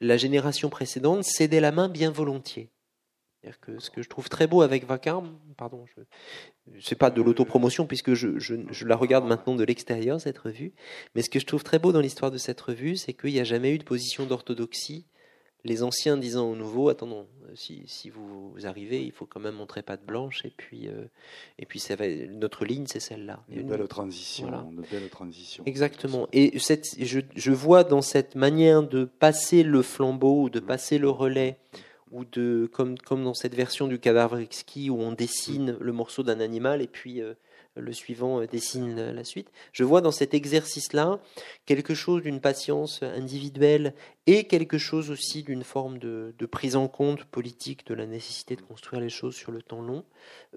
[0.00, 2.70] la génération précédente cédait la main bien volontiers.
[3.62, 6.02] Que ce que je trouve très beau avec Vacarme, pardon, je
[6.80, 10.72] c'est pas de l'autopromotion puisque je, je, je, la regarde maintenant de l'extérieur cette revue,
[11.14, 13.40] mais ce que je trouve très beau dans l'histoire de cette revue, c'est qu'il n'y
[13.40, 15.06] a jamais eu de position d'orthodoxie.
[15.64, 19.82] Les anciens disant aux nouveaux, attendons, si, si vous arrivez, il faut quand même montrer
[19.82, 21.04] pas de blanche et puis euh,
[21.58, 23.42] et puis ça va, notre ligne c'est celle-là.
[23.48, 25.64] Une, belle transition, une belle transition.
[25.66, 26.28] Exactement.
[26.32, 31.10] Et cette, je, je vois dans cette manière de passer le flambeau de passer le
[31.10, 31.58] relais
[32.10, 36.22] ou de comme comme dans cette version du cadavre exquis où on dessine le morceau
[36.22, 37.34] d'un animal et puis euh,
[37.76, 39.50] le suivant euh, dessine la suite.
[39.72, 41.20] Je vois dans cet exercice-là
[41.66, 43.94] quelque chose d'une patience individuelle
[44.26, 48.62] et quelque chose aussi d'une forme de, prise en compte politique de la nécessité de
[48.62, 50.04] construire les choses sur le temps long,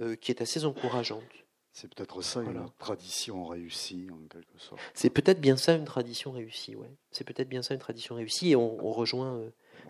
[0.02, 1.24] euh, qui est assez encourageante.
[1.72, 4.80] C'est peut-être ça une tradition réussie en quelque sorte.
[4.94, 6.92] C'est peut-être bien ça une tradition réussie, ouais.
[7.10, 9.42] C'est peut-être bien ça une tradition réussie et on, rejoint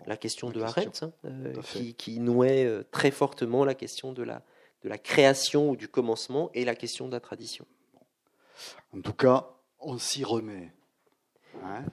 [0.06, 1.54] la question de Arendt, hein, euh,
[1.96, 4.42] qui, nouait euh, très fortement la question de la,
[4.82, 7.66] de la création ou du commencement et la question de la tradition.
[8.96, 9.50] En tout cas,
[9.80, 10.72] on s'y remet.
[11.64, 11.84] Hein.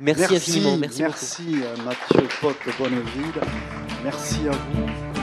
[0.00, 0.76] merci, infiniment.
[0.76, 3.40] Merci, merci euh, Mathieu Potte Bonneville.
[4.04, 5.18] Merci à vous.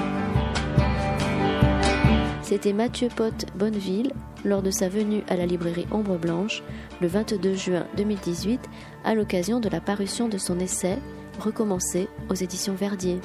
[2.41, 4.13] C'était Mathieu Potte Bonneville
[4.43, 6.61] lors de sa venue à la librairie Ombre Blanche
[7.01, 8.61] le 22 juin 2018
[9.03, 10.99] à l'occasion de la parution de son essai
[11.39, 13.19] recommencer aux éditions Verdier.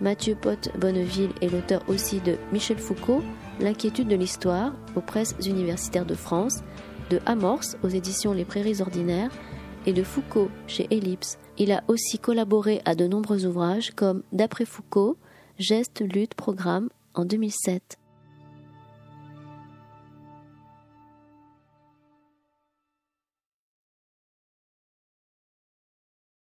[0.00, 3.22] Mathieu Potte Bonneville est l'auteur aussi de Michel Foucault,
[3.60, 6.62] L'inquiétude de l'histoire aux presses universitaires de France,
[7.10, 9.32] de Amorce aux éditions Les Prairies Ordinaires
[9.84, 11.38] et de Foucault chez Ellipse.
[11.58, 15.16] Il a aussi collaboré à de nombreux ouvrages comme D'après Foucault,
[15.58, 17.98] Geste, lutte, programme en 2007.